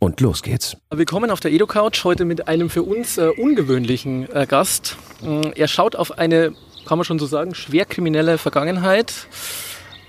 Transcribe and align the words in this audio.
Und 0.00 0.20
los 0.20 0.42
geht's. 0.42 0.76
Willkommen 0.90 1.30
auf 1.30 1.40
der 1.40 1.50
EdoCouch, 1.50 2.04
heute 2.04 2.24
mit 2.24 2.46
einem 2.46 2.70
für 2.70 2.84
uns 2.84 3.18
äh, 3.18 3.30
ungewöhnlichen 3.36 4.30
äh, 4.32 4.46
Gast. 4.46 4.96
Mm, 5.22 5.50
er 5.56 5.66
schaut 5.66 5.96
auf 5.96 6.18
eine, 6.18 6.52
kann 6.86 6.98
man 6.98 7.04
schon 7.04 7.18
so 7.18 7.26
sagen, 7.26 7.52
schwer 7.56 7.84
kriminelle 7.84 8.38
Vergangenheit, 8.38 9.12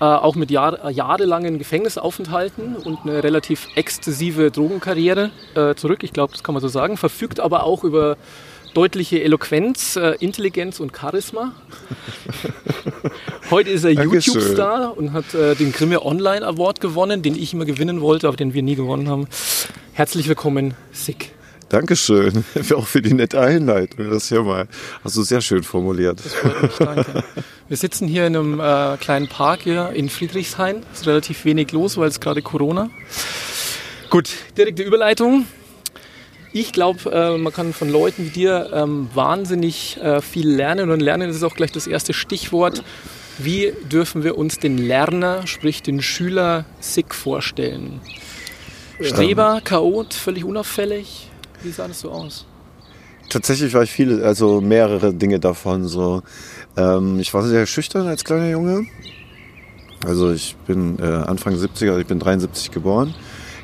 äh, 0.00 0.04
auch 0.04 0.36
mit 0.36 0.52
Jahr, 0.52 0.88
jahrelangen 0.90 1.58
Gefängnisaufenthalten 1.58 2.76
und 2.76 3.00
eine 3.02 3.24
relativ 3.24 3.66
exzessive 3.74 4.52
Drogenkarriere 4.52 5.32
äh, 5.56 5.74
zurück, 5.74 6.04
ich 6.04 6.12
glaube, 6.12 6.34
das 6.34 6.44
kann 6.44 6.54
man 6.54 6.62
so 6.62 6.68
sagen, 6.68 6.96
verfügt 6.96 7.40
aber 7.40 7.64
auch 7.64 7.82
über 7.82 8.16
deutliche 8.74 9.22
Eloquenz, 9.22 9.96
äh, 9.96 10.16
Intelligenz 10.20 10.80
und 10.80 10.96
Charisma. 10.96 11.52
Heute 13.50 13.70
ist 13.70 13.84
er 13.84 13.90
YouTube-Star 13.90 14.96
und 14.96 15.12
hat 15.12 15.34
äh, 15.34 15.54
den 15.54 15.72
Grimme 15.72 16.04
Online 16.04 16.46
Award 16.46 16.80
gewonnen, 16.80 17.22
den 17.22 17.34
ich 17.34 17.52
immer 17.52 17.64
gewinnen 17.64 18.00
wollte, 18.00 18.28
aber 18.28 18.36
den 18.36 18.54
wir 18.54 18.62
nie 18.62 18.76
gewonnen 18.76 19.08
haben. 19.08 19.26
Herzlich 19.92 20.28
willkommen, 20.28 20.74
Sick. 20.92 21.32
Dankeschön, 21.68 22.44
auch 22.74 22.86
für 22.86 23.00
die 23.00 23.14
nette 23.14 23.40
Einleitung. 23.40 24.10
Das 24.10 24.28
hier 24.28 24.42
mal 24.42 24.66
hast 25.04 25.16
du 25.16 25.22
sehr 25.22 25.40
schön 25.40 25.62
formuliert. 25.62 26.20
Mich, 26.24 26.72
danke. 26.78 27.24
Wir 27.68 27.76
sitzen 27.76 28.08
hier 28.08 28.26
in 28.26 28.36
einem 28.36 28.60
äh, 28.60 28.96
kleinen 28.96 29.28
Park 29.28 29.60
hier 29.62 29.90
in 29.90 30.08
Friedrichshain. 30.08 30.82
Es 30.92 31.00
ist 31.00 31.06
relativ 31.06 31.44
wenig 31.44 31.70
los, 31.70 31.96
weil 31.96 32.08
es 32.08 32.18
gerade 32.18 32.42
Corona. 32.42 32.90
Gut, 34.10 34.30
direkte 34.56 34.82
Überleitung. 34.82 35.46
Ich 36.52 36.72
glaube, 36.72 37.10
äh, 37.12 37.38
man 37.38 37.52
kann 37.52 37.72
von 37.72 37.88
Leuten 37.88 38.26
wie 38.26 38.30
dir 38.30 38.70
ähm, 38.72 39.08
wahnsinnig 39.14 39.98
äh, 39.98 40.20
viel 40.20 40.48
lernen 40.48 40.90
und 40.90 41.00
lernen 41.00 41.30
ist 41.30 41.42
auch 41.44 41.54
gleich 41.54 41.70
das 41.70 41.86
erste 41.86 42.12
Stichwort. 42.12 42.82
Wie 43.38 43.72
dürfen 43.90 44.24
wir 44.24 44.36
uns 44.36 44.58
den 44.58 44.76
Lerner, 44.76 45.46
sprich 45.46 45.82
den 45.82 46.02
Schüler, 46.02 46.64
sick 46.80 47.14
vorstellen? 47.14 48.00
Streber, 49.00 49.60
Chaot, 49.64 50.12
völlig 50.12 50.44
unauffällig? 50.44 51.30
Wie 51.62 51.70
sah 51.70 51.86
das 51.86 52.00
so 52.00 52.10
aus? 52.10 52.46
Tatsächlich 53.30 53.72
war 53.72 53.84
ich 53.84 53.92
viele, 53.92 54.24
also 54.24 54.60
mehrere 54.60 55.14
Dinge 55.14 55.38
davon 55.38 55.86
so. 55.86 56.22
Ähm, 56.76 57.20
ich 57.20 57.32
war 57.32 57.44
sehr 57.44 57.64
schüchtern 57.66 58.08
als 58.08 58.24
kleiner 58.24 58.50
Junge. 58.50 58.86
Also 60.04 60.32
ich 60.32 60.56
bin 60.66 60.98
äh, 60.98 61.04
Anfang 61.04 61.54
70er, 61.54 61.98
ich 62.00 62.06
bin 62.06 62.18
73 62.18 62.72
geboren 62.72 63.14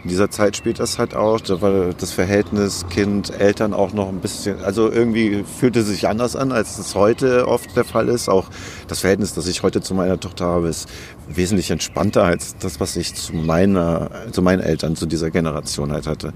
in 0.07 0.11
dieser 0.11 0.31
Zeit 0.31 0.57
spielt 0.57 0.79
das 0.79 1.01
halt 1.01 1.17
auch, 1.17 1.41
da 1.41 1.61
war 1.61 1.93
das 1.93 2.13
Verhältnis 2.13 2.87
Kind, 2.89 3.41
Eltern 3.41 3.75
auch 3.75 3.93
noch 3.93 4.09
ein 4.09 4.21
bisschen, 4.21 4.63
also 4.63 4.89
irgendwie 4.89 5.43
fühlte 5.59 5.81
es 5.81 5.89
sich 5.89 6.07
anders 6.07 6.37
an, 6.37 6.53
als 6.53 6.79
es 6.79 6.95
heute 6.95 7.49
oft 7.49 7.75
der 7.77 7.83
Fall 7.83 8.09
ist. 8.09 8.29
Auch 8.29 8.49
das 8.87 9.01
Verhältnis, 9.01 9.35
das 9.35 9.49
ich 9.49 9.65
heute 9.65 9.81
zu 9.81 9.95
meiner 9.95 10.21
Tochter 10.21 10.45
habe, 10.45 10.69
ist 10.69 10.89
wesentlich 11.29 11.73
entspannter 11.73 12.23
als 12.23 12.57
das, 12.57 12.79
was 12.79 12.95
ich 12.95 13.17
zu 13.17 13.35
meiner, 13.35 14.09
zu 14.31 14.43
meinen 14.43 14.61
Eltern, 14.61 14.95
zu 14.95 15.07
dieser 15.07 15.33
Generation 15.33 15.91
halt 15.91 16.07
hatte. 16.07 16.33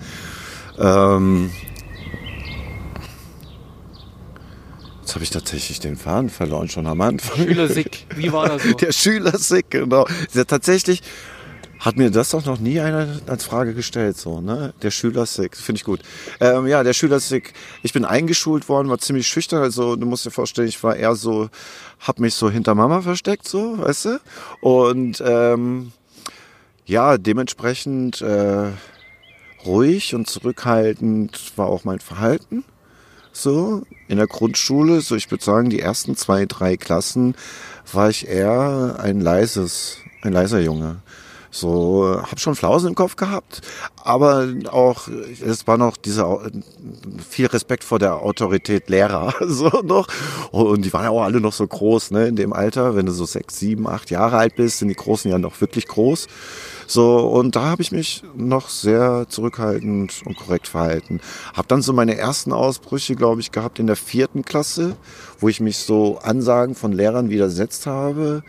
Ähm, 0.76 1.52
Jetzt 5.00 5.14
habe 5.14 5.22
ich 5.22 5.30
tatsächlich 5.30 5.78
den 5.78 5.96
Faden 5.96 6.28
verloren, 6.28 6.68
schon 6.68 6.88
am 6.88 7.00
Anfang. 7.00 7.36
Schülersick, 7.36 8.06
wie 8.16 8.32
war 8.32 8.48
das 8.48 8.64
so? 8.64 8.72
Der 8.80 8.90
Schülersick, 8.90 9.70
genau. 9.70 10.08
Ja, 10.34 10.42
tatsächlich 10.44 11.02
hat 11.80 11.96
mir 11.96 12.10
das 12.10 12.30
doch 12.30 12.44
noch 12.44 12.60
nie 12.60 12.78
einer 12.78 13.20
als 13.26 13.44
Frage 13.44 13.74
gestellt, 13.74 14.18
so, 14.18 14.40
ne? 14.42 14.74
Der 14.82 14.90
Schülersick, 14.90 15.56
finde 15.56 15.78
ich 15.78 15.84
gut. 15.84 16.00
Ähm, 16.38 16.66
ja, 16.66 16.82
der 16.82 16.92
Schülersick, 16.92 17.54
ich 17.82 17.94
bin 17.94 18.04
eingeschult 18.04 18.68
worden, 18.68 18.90
war 18.90 18.98
ziemlich 18.98 19.26
schüchtern, 19.26 19.62
also 19.62 19.96
du 19.96 20.06
musst 20.06 20.26
dir 20.26 20.30
vorstellen, 20.30 20.68
ich 20.68 20.82
war 20.84 20.94
eher 20.94 21.14
so, 21.14 21.48
hab 21.98 22.20
mich 22.20 22.34
so 22.34 22.50
hinter 22.50 22.74
Mama 22.74 23.00
versteckt, 23.00 23.48
so, 23.48 23.78
weißt 23.78 24.04
du? 24.04 24.20
Und 24.60 25.22
ähm, 25.26 25.92
ja, 26.84 27.16
dementsprechend 27.16 28.20
äh, 28.20 28.72
ruhig 29.64 30.14
und 30.14 30.28
zurückhaltend 30.28 31.52
war 31.56 31.68
auch 31.68 31.84
mein 31.84 32.00
Verhalten. 32.00 32.64
So, 33.32 33.84
in 34.08 34.18
der 34.18 34.26
Grundschule, 34.26 35.00
so 35.00 35.14
ich 35.14 35.30
würde 35.30 35.44
sagen, 35.44 35.70
die 35.70 35.80
ersten 35.80 36.16
zwei, 36.16 36.44
drei 36.44 36.76
Klassen 36.76 37.36
war 37.90 38.10
ich 38.10 38.28
eher 38.28 38.96
ein 38.98 39.20
leises, 39.20 39.98
ein 40.20 40.32
leiser 40.32 40.60
Junge. 40.60 40.96
So, 41.52 42.16
habe 42.22 42.38
schon 42.38 42.54
Flausen 42.54 42.90
im 42.90 42.94
Kopf 42.94 43.16
gehabt, 43.16 43.60
aber 43.96 44.48
auch 44.70 45.08
es 45.44 45.66
war 45.66 45.78
noch 45.78 45.96
dieser 45.96 46.48
viel 47.28 47.46
Respekt 47.46 47.82
vor 47.82 47.98
der 47.98 48.22
Autorität 48.22 48.88
Lehrer 48.88 49.34
so 49.46 49.68
noch 49.82 50.06
und 50.52 50.84
die 50.84 50.92
waren 50.92 51.04
ja 51.04 51.10
auch 51.10 51.22
alle 51.22 51.40
noch 51.40 51.52
so 51.52 51.66
groß, 51.66 52.12
ne, 52.12 52.28
in 52.28 52.36
dem 52.36 52.52
Alter, 52.52 52.94
wenn 52.94 53.06
du 53.06 53.12
so 53.12 53.24
sechs, 53.24 53.58
sieben, 53.58 53.88
acht 53.88 54.10
Jahre 54.10 54.36
alt 54.36 54.54
bist, 54.54 54.78
sind 54.78 54.88
die 54.88 54.94
Großen 54.94 55.28
ja 55.28 55.38
noch 55.38 55.60
wirklich 55.60 55.88
groß. 55.88 56.28
So, 56.86 57.18
und 57.18 57.54
da 57.54 57.62
habe 57.62 57.82
ich 57.82 57.92
mich 57.92 58.24
noch 58.34 58.68
sehr 58.68 59.26
zurückhaltend 59.28 60.22
und 60.24 60.36
korrekt 60.36 60.66
verhalten. 60.66 61.20
Habe 61.54 61.68
dann 61.68 61.82
so 61.82 61.92
meine 61.92 62.16
ersten 62.16 62.52
Ausbrüche, 62.52 63.14
glaube 63.14 63.40
ich, 63.40 63.52
gehabt 63.52 63.78
in 63.78 63.86
der 63.86 63.94
vierten 63.94 64.44
Klasse, 64.44 64.96
wo 65.38 65.48
ich 65.48 65.60
mich 65.60 65.78
so 65.78 66.18
Ansagen 66.18 66.74
von 66.74 66.90
Lehrern 66.90 67.30
widersetzt 67.30 67.86
habe 67.86 68.42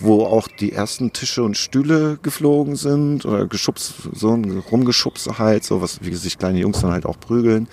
wo 0.00 0.24
auch 0.24 0.48
die 0.48 0.72
ersten 0.72 1.12
Tische 1.12 1.42
und 1.42 1.56
Stühle 1.56 2.18
geflogen 2.22 2.76
sind 2.76 3.24
oder 3.24 3.46
geschubst, 3.46 3.94
so 4.12 4.34
rumgeschubst 4.70 5.38
halt, 5.38 5.64
so 5.64 5.80
was, 5.80 6.00
wie 6.02 6.14
sich 6.14 6.38
kleine 6.38 6.58
Jungs 6.58 6.80
dann 6.80 6.92
halt 6.92 7.06
auch 7.06 7.18
prügeln. 7.18 7.68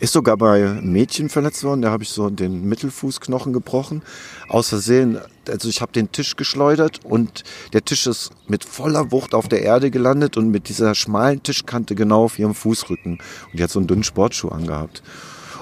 Ist 0.00 0.14
sogar 0.14 0.38
bei 0.38 0.80
Mädchen 0.80 1.28
verletzt 1.28 1.62
worden, 1.62 1.82
da 1.82 1.90
habe 1.90 2.02
ich 2.02 2.08
so 2.08 2.30
den 2.30 2.64
Mittelfußknochen 2.66 3.52
gebrochen. 3.52 4.00
Aus 4.48 4.70
Versehen, 4.70 5.18
also 5.46 5.68
ich 5.68 5.82
habe 5.82 5.92
den 5.92 6.10
Tisch 6.10 6.36
geschleudert 6.36 7.00
und 7.04 7.44
der 7.74 7.84
Tisch 7.84 8.06
ist 8.06 8.30
mit 8.48 8.64
voller 8.64 9.12
Wucht 9.12 9.34
auf 9.34 9.46
der 9.46 9.60
Erde 9.60 9.90
gelandet 9.90 10.38
und 10.38 10.50
mit 10.50 10.70
dieser 10.70 10.94
schmalen 10.94 11.42
Tischkante 11.42 11.94
genau 11.94 12.24
auf 12.24 12.38
ihrem 12.38 12.54
Fußrücken. 12.54 13.18
Und 13.50 13.58
die 13.58 13.62
hat 13.62 13.70
so 13.70 13.78
einen 13.78 13.88
dünnen 13.88 14.02
Sportschuh 14.02 14.48
angehabt. 14.48 15.02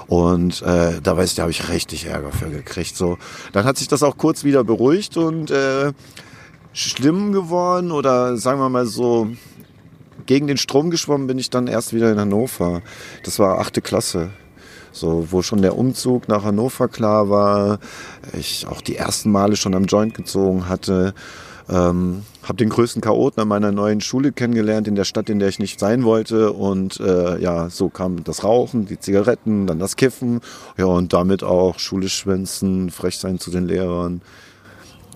Und 0.09 0.63
äh, 0.63 0.99
da 1.03 1.15
weiß 1.15 1.29
ich, 1.29 1.35
da 1.35 1.43
habe 1.43 1.51
ich 1.51 1.69
richtig 1.69 2.07
Ärger 2.07 2.31
für 2.31 2.49
gekriegt. 2.49 2.97
So, 2.97 3.19
dann 3.53 3.65
hat 3.65 3.77
sich 3.77 3.87
das 3.87 4.01
auch 4.01 4.17
kurz 4.17 4.43
wieder 4.43 4.63
beruhigt 4.63 5.17
und 5.17 5.51
äh, 5.51 5.93
schlimm 6.73 7.31
geworden 7.31 7.91
oder 7.91 8.35
sagen 8.35 8.59
wir 8.59 8.69
mal 8.69 8.87
so 8.87 9.27
gegen 10.25 10.47
den 10.47 10.57
Strom 10.57 10.89
geschwommen 10.89 11.27
bin 11.27 11.37
ich 11.37 11.51
dann 11.51 11.67
erst 11.67 11.93
wieder 11.93 12.11
in 12.11 12.19
Hannover. 12.19 12.81
Das 13.23 13.37
war 13.37 13.59
achte 13.59 13.81
Klasse. 13.81 14.31
So, 14.91 15.27
wo 15.29 15.43
schon 15.43 15.61
der 15.61 15.77
Umzug 15.77 16.27
nach 16.27 16.43
Hannover 16.43 16.87
klar 16.87 17.29
war, 17.29 17.77
ich 18.33 18.65
auch 18.67 18.81
die 18.81 18.95
ersten 18.95 19.31
Male 19.31 19.55
schon 19.55 19.75
am 19.75 19.85
Joint 19.85 20.15
gezogen 20.15 20.67
hatte 20.67 21.13
ähm, 21.69 22.23
habe 22.43 22.57
den 22.57 22.69
größten 22.69 23.01
Chaoten 23.01 23.41
an 23.41 23.47
meiner 23.47 23.71
neuen 23.71 24.01
Schule 24.01 24.31
kennengelernt, 24.31 24.87
in 24.87 24.95
der 24.95 25.03
Stadt, 25.03 25.29
in 25.29 25.39
der 25.39 25.49
ich 25.49 25.59
nicht 25.59 25.79
sein 25.79 26.03
wollte. 26.03 26.51
Und 26.53 26.99
äh, 26.99 27.39
ja, 27.39 27.69
so 27.69 27.89
kam 27.89 28.23
das 28.23 28.43
Rauchen, 28.43 28.85
die 28.85 28.99
Zigaretten, 28.99 29.67
dann 29.67 29.79
das 29.79 29.95
Kiffen. 29.95 30.41
Ja, 30.77 30.85
und 30.85 31.13
damit 31.13 31.43
auch 31.43 31.79
Schule 31.79 32.09
schwänzen, 32.09 32.89
frech 32.89 33.17
sein 33.17 33.39
zu 33.39 33.51
den 33.51 33.67
Lehrern. 33.67 34.21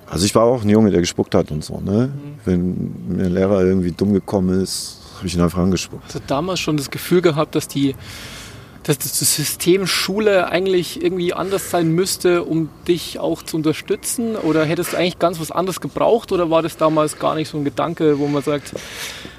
Also 0.08 0.25
ich 0.25 0.36
war 0.36 0.44
auch 0.44 0.62
ein 0.62 0.69
Junge, 0.69 0.91
der 0.91 1.00
gespuckt 1.00 1.34
hat 1.34 1.50
und 1.50 1.64
so. 1.64 1.80
Ne? 1.80 2.12
Mhm. 2.14 2.40
Wenn 2.46 3.16
mir 3.18 3.25
ein 3.25 3.34
Lehrer 3.34 3.64
irgendwie 3.64 3.91
dumm 3.91 4.14
gekommen 4.14 4.62
ist, 4.62 5.00
habe 5.18 5.28
ich 5.28 5.35
ihn 5.35 5.41
einfach 5.41 5.59
angespuckt. 5.59 6.03
Hast 6.05 6.16
du 6.16 6.20
damals 6.28 6.59
schon 6.59 6.78
das 6.78 6.91
Gefühl 6.91 7.22
gehabt, 7.22 7.55
dass 7.55 7.67
die 7.67 7.96
dass 8.84 8.97
das 8.97 9.18
System 9.18 9.88
Schule 9.88 10.50
eigentlich 10.50 11.02
irgendwie 11.02 11.34
anders 11.34 11.72
sein 11.72 11.91
müsste, 11.91 12.44
um 12.44 12.70
dich 12.88 13.18
auch 13.18 13.41
zu 13.41 13.58
unterstützen? 13.58 14.35
Oder 14.35 14.66
hättest 14.66 14.94
du 14.94 14.97
eigentlich 14.97 15.20
ganz 15.20 15.40
was 15.40 15.52
anderes 15.52 15.80
gebraucht? 15.80 16.32
Oder 16.34 16.50
war 16.50 16.62
das 16.62 16.76
damals 16.76 17.18
gar 17.18 17.35
nicht 17.35 17.47
so 17.50 17.58
ein 17.58 17.64
Gedanke, 17.64 18.20
wo 18.20 18.28
man 18.28 18.44
sagt, 18.44 18.74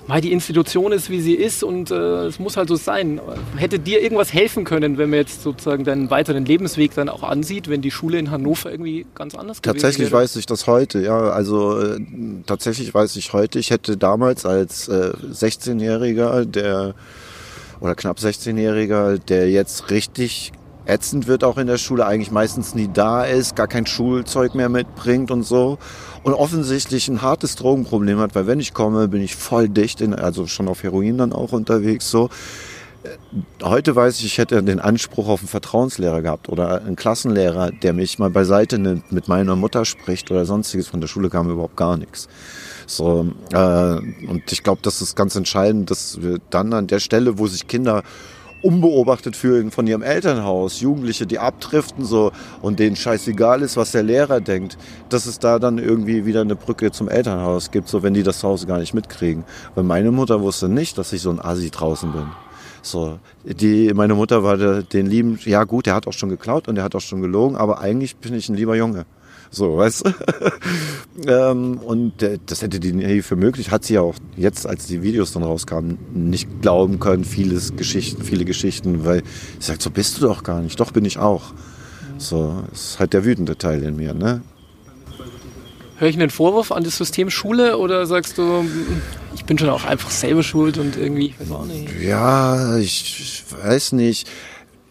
mal 0.06 0.22
die 0.22 0.32
Institution 0.32 0.92
ist, 0.92 1.10
wie 1.10 1.20
sie 1.20 1.34
ist 1.34 1.62
und 1.62 1.90
äh, 1.90 2.24
es 2.24 2.38
muss 2.38 2.56
halt 2.56 2.68
so 2.68 2.76
sein? 2.76 3.20
Hätte 3.56 3.78
dir 3.78 4.02
irgendwas 4.02 4.32
helfen 4.32 4.64
können, 4.64 4.96
wenn 4.96 5.10
man 5.10 5.18
jetzt 5.18 5.42
sozusagen 5.42 5.84
deinen 5.84 6.08
weiteren 6.10 6.46
Lebensweg 6.46 6.94
dann 6.94 7.10
auch 7.10 7.22
ansieht, 7.22 7.68
wenn 7.68 7.82
die 7.82 7.90
Schule 7.90 8.18
in 8.18 8.30
Hannover 8.30 8.70
irgendwie 8.70 9.04
ganz 9.14 9.34
anders 9.34 9.60
gewesen 9.60 9.78
Tatsächlich 9.78 10.10
wäre? 10.10 10.22
weiß 10.22 10.36
ich 10.36 10.46
das 10.46 10.66
heute, 10.66 11.02
ja. 11.02 11.18
Also 11.18 11.80
äh, 11.80 12.00
tatsächlich 12.46 12.94
weiß 12.94 13.16
ich 13.16 13.34
heute, 13.34 13.58
ich 13.58 13.70
hätte 13.70 13.98
damals 13.98 14.46
als 14.46 14.88
äh, 14.88 15.12
16-Jähriger, 15.32 16.46
der 16.46 16.94
oder 17.80 17.94
knapp 17.94 18.18
16-Jähriger, 18.18 19.18
der 19.18 19.50
jetzt 19.50 19.90
richtig 19.90 20.52
ätzend 20.86 21.26
wird 21.26 21.44
auch 21.44 21.58
in 21.58 21.66
der 21.66 21.78
Schule, 21.78 22.06
eigentlich 22.06 22.30
meistens 22.30 22.74
nie 22.74 22.90
da 22.92 23.24
ist, 23.24 23.56
gar 23.56 23.68
kein 23.68 23.86
Schulzeug 23.86 24.54
mehr 24.54 24.68
mitbringt 24.68 25.30
und 25.30 25.42
so. 25.42 25.78
Und 26.22 26.34
offensichtlich 26.34 27.08
ein 27.08 27.22
hartes 27.22 27.56
Drogenproblem 27.56 28.18
hat, 28.18 28.34
weil 28.34 28.46
wenn 28.46 28.60
ich 28.60 28.74
komme, 28.74 29.08
bin 29.08 29.22
ich 29.22 29.36
voll 29.36 29.68
dicht, 29.68 30.00
in, 30.00 30.14
also 30.14 30.46
schon 30.46 30.68
auf 30.68 30.82
Heroin 30.82 31.18
dann 31.18 31.32
auch 31.32 31.52
unterwegs 31.52 32.10
so. 32.10 32.30
Heute 33.62 33.94
weiß 33.94 34.18
ich, 34.20 34.24
ich 34.24 34.38
hätte 34.38 34.62
den 34.62 34.80
Anspruch 34.80 35.28
auf 35.28 35.40
einen 35.40 35.48
Vertrauenslehrer 35.48 36.22
gehabt 36.22 36.48
oder 36.48 36.80
einen 36.82 36.96
Klassenlehrer, 36.96 37.70
der 37.70 37.92
mich 37.92 38.18
mal 38.18 38.30
beiseite 38.30 38.78
nimmt, 38.78 39.12
mit 39.12 39.28
meiner 39.28 39.56
Mutter 39.56 39.84
spricht 39.84 40.30
oder 40.30 40.46
sonstiges. 40.46 40.88
Von 40.88 41.02
der 41.02 41.08
Schule 41.08 41.28
kam 41.28 41.50
überhaupt 41.50 41.76
gar 41.76 41.98
nichts. 41.98 42.28
So, 42.86 43.26
äh, 43.52 43.56
und 44.28 44.42
ich 44.50 44.62
glaube, 44.62 44.80
das 44.82 45.00
ist 45.00 45.16
ganz 45.16 45.36
entscheidend, 45.36 45.90
dass 45.90 46.22
wir 46.22 46.38
dann 46.50 46.72
an 46.72 46.86
der 46.86 47.00
Stelle, 47.00 47.38
wo 47.38 47.46
sich 47.46 47.66
Kinder 47.66 48.02
unbeobachtet 48.64 49.36
fühlen 49.36 49.70
von 49.70 49.86
ihrem 49.86 50.02
Elternhaus, 50.02 50.80
Jugendliche, 50.80 51.26
die 51.26 51.38
abdriften 51.38 52.04
so 52.04 52.32
und 52.62 52.78
denen 52.78 52.96
scheißegal 52.96 53.60
ist, 53.60 53.76
was 53.76 53.92
der 53.92 54.02
Lehrer 54.02 54.40
denkt, 54.40 54.78
dass 55.10 55.26
es 55.26 55.38
da 55.38 55.58
dann 55.58 55.76
irgendwie 55.78 56.24
wieder 56.24 56.40
eine 56.40 56.56
Brücke 56.56 56.90
zum 56.90 57.10
Elternhaus 57.10 57.70
gibt, 57.70 57.88
so 57.88 58.02
wenn 58.02 58.14
die 58.14 58.22
das 58.22 58.38
zu 58.38 58.48
Hause 58.48 58.66
gar 58.66 58.78
nicht 58.78 58.94
mitkriegen. 58.94 59.44
Weil 59.74 59.84
meine 59.84 60.10
Mutter 60.10 60.40
wusste 60.40 60.70
nicht, 60.70 60.96
dass 60.96 61.12
ich 61.12 61.20
so 61.20 61.30
ein 61.30 61.40
Asi 61.40 61.70
draußen 61.70 62.10
bin. 62.10 62.26
So, 62.80 63.18
die, 63.44 63.92
meine 63.94 64.14
Mutter 64.14 64.42
war 64.42 64.56
der, 64.56 64.82
den 64.82 65.06
lieben, 65.06 65.38
ja 65.44 65.64
gut, 65.64 65.86
der 65.86 65.94
hat 65.94 66.06
auch 66.06 66.12
schon 66.12 66.30
geklaut 66.30 66.66
und 66.66 66.74
der 66.74 66.84
hat 66.84 66.94
auch 66.94 67.00
schon 67.00 67.20
gelogen, 67.20 67.56
aber 67.56 67.80
eigentlich 67.80 68.16
bin 68.16 68.34
ich 68.34 68.48
ein 68.48 68.56
lieber 68.56 68.76
Junge. 68.76 69.04
So, 69.54 69.76
weißt 69.76 70.04
du? 70.04 70.12
ähm, 71.30 71.78
und 71.78 72.22
äh, 72.22 72.38
das 72.44 72.62
hätte 72.62 72.80
die 72.80 72.92
nie 72.92 73.22
für 73.22 73.36
möglich, 73.36 73.70
hat 73.70 73.84
sie 73.84 73.94
ja 73.94 74.00
auch 74.00 74.16
jetzt, 74.36 74.66
als 74.66 74.86
die 74.86 75.02
Videos 75.02 75.32
dann 75.32 75.44
rauskamen, 75.44 75.96
nicht 76.12 76.48
glauben 76.60 76.98
können, 76.98 77.24
vieles 77.24 77.76
Geschichten, 77.76 78.24
viele 78.24 78.44
Geschichten, 78.44 79.04
weil 79.04 79.22
sie 79.60 79.66
sagt, 79.66 79.80
so 79.80 79.90
bist 79.90 80.16
du 80.16 80.26
doch 80.26 80.42
gar 80.42 80.60
nicht. 80.60 80.80
Doch 80.80 80.90
bin 80.90 81.04
ich 81.04 81.18
auch. 81.18 81.52
So, 82.18 82.64
ist 82.72 82.98
halt 82.98 83.12
der 83.12 83.24
wütende 83.24 83.56
Teil 83.56 83.82
in 83.84 83.94
mir, 83.96 84.12
ne? 84.12 84.42
Höre 85.98 86.08
ich 86.08 86.16
einen 86.16 86.30
Vorwurf 86.30 86.72
an 86.72 86.82
das 86.82 86.96
System 86.96 87.30
Schule 87.30 87.78
oder 87.78 88.06
sagst 88.06 88.36
du, 88.38 88.64
ich 89.36 89.44
bin 89.44 89.56
schon 89.56 89.68
auch 89.68 89.84
einfach 89.84 90.10
selber 90.10 90.42
schuld 90.42 90.78
und 90.78 90.96
irgendwie, 90.96 91.26
ich 91.26 91.40
weiß 91.40 91.52
auch 91.52 91.64
nicht. 91.64 91.88
Ja, 92.00 92.76
ich 92.76 93.44
weiß 93.62 93.92
nicht. 93.92 94.28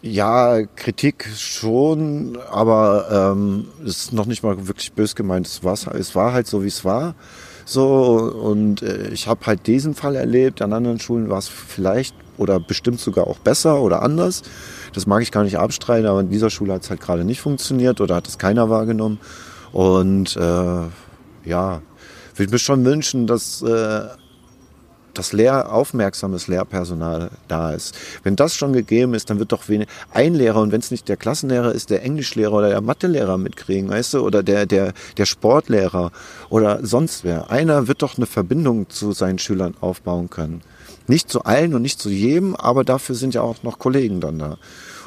Ja, 0.06 0.66
Kritik 0.76 1.26
schon, 1.34 2.36
aber 2.50 3.32
ähm, 3.32 3.68
ist 3.86 4.12
noch 4.12 4.26
nicht 4.26 4.42
mal 4.42 4.66
wirklich 4.68 4.92
bös 4.92 5.14
gemeint. 5.14 5.46
Es, 5.46 5.62
es 5.94 6.14
war 6.14 6.34
halt 6.34 6.46
so, 6.46 6.62
wie 6.62 6.68
es 6.68 6.84
war. 6.84 7.14
So, 7.64 8.18
und 8.18 8.82
äh, 8.82 9.08
ich 9.08 9.28
habe 9.28 9.46
halt 9.46 9.66
diesen 9.66 9.94
Fall 9.94 10.14
erlebt. 10.14 10.60
An 10.60 10.74
anderen 10.74 11.00
Schulen 11.00 11.30
war 11.30 11.38
es 11.38 11.48
vielleicht 11.48 12.14
oder 12.36 12.60
bestimmt 12.60 13.00
sogar 13.00 13.26
auch 13.26 13.38
besser 13.38 13.80
oder 13.80 14.02
anders. 14.02 14.42
Das 14.92 15.06
mag 15.06 15.22
ich 15.22 15.32
gar 15.32 15.42
nicht 15.42 15.56
abstreiten, 15.56 16.06
aber 16.06 16.20
in 16.20 16.28
dieser 16.28 16.50
Schule 16.50 16.74
hat 16.74 16.82
es 16.82 16.90
halt 16.90 17.00
gerade 17.00 17.24
nicht 17.24 17.40
funktioniert 17.40 18.02
oder 18.02 18.16
hat 18.16 18.28
es 18.28 18.36
keiner 18.36 18.68
wahrgenommen. 18.68 19.18
Und 19.72 20.36
äh, 20.36 20.82
ja, 21.48 21.80
würde 22.34 22.52
mir 22.52 22.58
schon 22.58 22.84
wünschen, 22.84 23.26
dass 23.26 23.62
äh, 23.62 24.02
das 25.14 25.32
Lehr 25.32 25.72
aufmerksames 25.72 26.48
Lehrpersonal 26.48 27.30
da 27.48 27.72
ist. 27.72 27.94
Wenn 28.22 28.36
das 28.36 28.54
schon 28.54 28.72
gegeben 28.72 29.14
ist, 29.14 29.30
dann 29.30 29.38
wird 29.38 29.52
doch 29.52 29.68
wenig, 29.68 29.88
ein 30.12 30.34
Lehrer 30.34 30.60
und 30.60 30.72
wenn 30.72 30.80
es 30.80 30.90
nicht 30.90 31.08
der 31.08 31.16
Klassenlehrer 31.16 31.72
ist, 31.72 31.90
der 31.90 32.02
Englischlehrer 32.02 32.52
oder 32.52 32.68
der 32.68 32.80
Mathelehrer 32.80 33.38
mitkriegen, 33.38 33.90
weißt 33.90 34.14
du, 34.14 34.20
oder 34.20 34.42
der 34.42 34.66
der 34.66 34.92
der 35.16 35.26
Sportlehrer 35.26 36.12
oder 36.50 36.84
sonst 36.84 37.24
wer. 37.24 37.50
Einer 37.50 37.88
wird 37.88 38.02
doch 38.02 38.16
eine 38.16 38.26
Verbindung 38.26 38.90
zu 38.90 39.12
seinen 39.12 39.38
Schülern 39.38 39.74
aufbauen 39.80 40.30
können. 40.30 40.62
Nicht 41.06 41.30
zu 41.30 41.44
allen 41.44 41.74
und 41.74 41.82
nicht 41.82 42.00
zu 42.00 42.08
jedem, 42.08 42.56
aber 42.56 42.84
dafür 42.84 43.14
sind 43.14 43.34
ja 43.34 43.42
auch 43.42 43.62
noch 43.62 43.78
Kollegen 43.78 44.20
dann 44.20 44.38
da. 44.38 44.58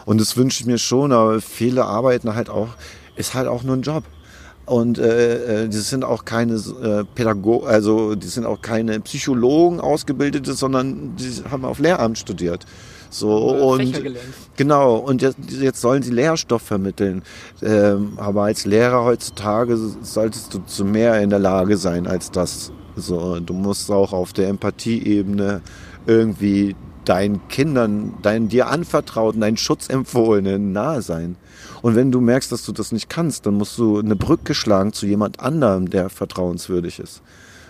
Und 0.05 0.21
das 0.21 0.37
wünsche 0.37 0.61
ich 0.61 0.67
mir 0.67 0.77
schon, 0.77 1.11
aber 1.11 1.41
viele 1.41 1.85
arbeiten 1.85 2.35
halt 2.35 2.49
auch, 2.49 2.69
ist 3.15 3.33
halt 3.33 3.47
auch 3.47 3.63
nur 3.63 3.75
ein 3.75 3.81
Job. 3.81 4.03
Und 4.67 4.99
äh, 4.99 5.63
äh, 5.63 5.69
die 5.69 5.77
sind 5.77 6.03
auch 6.03 6.25
keine 6.25 6.55
äh, 6.55 7.05
Pädagogen, 7.15 7.67
also 7.67 8.15
die 8.15 8.27
sind 8.27 8.45
auch 8.45 8.61
keine 8.61 8.99
Psychologen 8.99 9.79
ausgebildete, 9.79 10.53
sondern 10.53 11.15
die 11.15 11.41
haben 11.49 11.63
auf 11.63 11.79
Lehramt 11.79 12.17
studiert. 12.17 12.65
So 13.09 13.71
und 13.71 14.03
genau 14.57 14.97
und 14.97 15.21
jetzt, 15.21 15.37
jetzt 15.49 15.79
sollen 15.79 16.03
sie 16.03 16.11
Lehrstoff 16.11 16.63
vermitteln. 16.63 17.23
Ähm, 17.63 18.13
aber 18.17 18.43
als 18.43 18.65
Lehrer 18.65 19.05
heutzutage 19.05 19.77
solltest 20.01 20.53
du 20.53 20.59
zu 20.65 20.83
mehr 20.83 21.21
in 21.21 21.29
der 21.29 21.39
Lage 21.39 21.77
sein 21.77 22.05
als 22.05 22.29
das. 22.29 22.73
So, 22.97 23.39
du 23.39 23.53
musst 23.53 23.89
auch 23.89 24.11
auf 24.11 24.33
der 24.33 24.49
Empathieebene 24.49 25.61
irgendwie 26.07 26.75
deinen 27.05 27.47
Kindern, 27.47 28.15
deinen 28.21 28.49
dir 28.49 28.67
anvertrauten, 28.67 29.39
deinen 29.39 29.55
Schutzempfohlenen 29.55 30.73
nahe 30.73 31.01
sein. 31.01 31.37
Und 31.87 31.95
wenn 31.95 32.11
du 32.11 32.19
merkst, 32.19 32.51
dass 32.51 32.65
du 32.65 32.73
das 32.73 32.91
nicht 32.91 33.09
kannst, 33.09 33.45
dann 33.45 33.53
musst 33.53 33.77
du 33.77 33.97
eine 33.97 34.17
Brücke 34.17 34.53
schlagen 34.53 34.91
zu 34.91 35.05
jemand 35.05 35.39
anderem, 35.39 35.89
der 35.89 36.09
vertrauenswürdig 36.09 36.99
ist. 36.99 37.21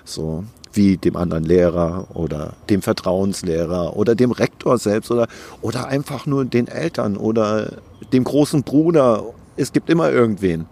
So 0.05 0.43
wie 0.73 0.97
dem 0.97 1.15
anderen 1.15 1.43
Lehrer 1.43 2.07
oder 2.15 2.55
dem 2.67 2.81
Vertrauenslehrer 2.81 3.95
oder 3.95 4.15
dem 4.15 4.31
Rektor 4.31 4.79
selbst 4.79 5.11
oder, 5.11 5.27
oder 5.61 5.85
einfach 5.85 6.25
nur 6.25 6.45
den 6.45 6.67
Eltern 6.67 7.15
oder 7.15 7.73
dem 8.11 8.23
großen 8.23 8.63
Bruder. 8.63 9.23
Es 9.55 9.71
gibt 9.71 9.87
immer 9.87 10.09
irgendwen. 10.11 10.65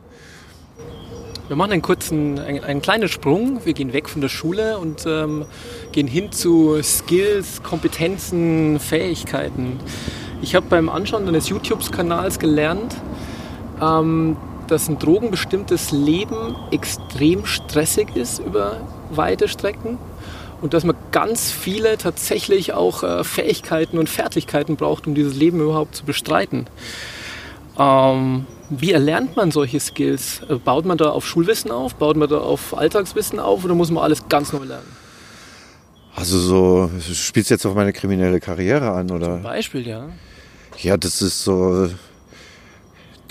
Wir 1.48 1.56
machen 1.56 1.74
einen 1.74 1.84
kurzen, 1.84 2.40
einen, 2.40 2.64
einen 2.64 2.82
kleinen 2.82 3.10
Sprung. 3.10 3.64
Wir 3.64 3.74
gehen 3.74 3.94
weg 3.94 4.10
von 4.10 4.22
der 4.22 4.30
Schule 4.30 4.80
und 4.80 5.06
ähm, 5.06 5.46
gehen 5.92 6.08
hin 6.08 6.32
zu 6.32 6.82
Skills, 6.82 7.62
Kompetenzen, 7.62 8.80
Fähigkeiten. 8.80 9.80
Ich 10.42 10.56
habe 10.56 10.66
beim 10.68 10.90
Anschauen 10.90 11.26
deines 11.26 11.50
YouTube-Kanals 11.50 12.40
gelernt, 12.40 12.96
ähm, 13.82 14.38
dass 14.68 14.88
ein 14.88 15.00
drogenbestimmtes 15.00 15.92
Leben 15.92 16.56
extrem 16.72 17.46
stressig 17.46 18.16
ist 18.16 18.40
über 18.40 18.78
weite 19.12 19.48
Strecken 19.48 19.98
und 20.62 20.74
dass 20.74 20.84
man 20.84 20.96
ganz 21.12 21.52
viele 21.52 21.98
tatsächlich 21.98 22.74
auch 22.74 23.04
äh, 23.04 23.24
Fähigkeiten 23.24 23.98
und 23.98 24.10
Fertigkeiten 24.10 24.76
braucht, 24.76 25.06
um 25.08 25.16
dieses 25.16 25.36
Leben 25.36 25.60
überhaupt 25.60 25.96
zu 25.96 26.06
bestreiten. 26.06 26.66
Ähm, 27.78 28.46
wie 28.70 28.92
erlernt 28.92 29.36
man 29.36 29.52
solche 29.52 29.80
Skills? 29.80 30.42
Äh, 30.50 30.56
baut 30.56 30.86
man 30.86 30.98
da 30.98 31.10
auf 31.10 31.26
Schulwissen 31.26 31.72
auf? 31.72 31.96
Baut 31.96 32.18
man 32.18 32.30
da 32.30 32.38
auf 32.38 32.76
Alltagswissen 32.76 33.40
auf 33.40 33.64
oder 33.64 33.76
muss 33.76 33.92
man 33.92 34.04
alles 34.04 34.28
ganz 34.28 34.54
neu 34.54 34.64
lernen? 34.64 34.88
Also 36.16 36.40
so, 36.40 36.90
du 36.96 37.14
spielst 37.14 37.50
jetzt 37.50 37.66
auf 37.66 37.76
meine 37.76 37.92
kriminelle 37.92 38.40
Karriere 38.40 38.92
an, 38.92 39.12
oder? 39.12 39.34
Zum 39.34 39.44
Beispiel, 39.44 39.86
ja. 39.86 40.08
Ja, 40.78 40.96
das 40.98 41.22
ist 41.22 41.44
so 41.44 41.90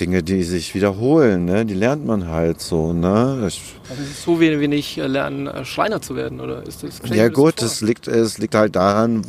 Dinge, 0.00 0.22
die 0.22 0.42
sich 0.42 0.74
wiederholen, 0.74 1.44
ne? 1.44 1.64
Die 1.64 1.74
lernt 1.74 2.04
man 2.04 2.28
halt 2.28 2.60
so, 2.60 2.92
ne? 2.92 3.44
Ich, 3.46 3.62
also 3.88 4.02
es 4.02 4.10
ist 4.10 4.22
so 4.22 4.40
wie 4.40 4.60
wenn 4.60 4.72
ich 4.72 4.96
lernen, 4.96 5.46
äh, 5.46 5.64
Schreiner 5.64 6.02
zu 6.02 6.16
werden, 6.16 6.40
oder 6.40 6.66
ist 6.66 6.82
das? 6.82 7.00
Ja 7.10 7.28
gut, 7.28 7.62
es 7.62 7.80
liegt, 7.80 8.08
es 8.08 8.38
liegt 8.38 8.54
halt 8.54 8.76
daran, 8.76 9.22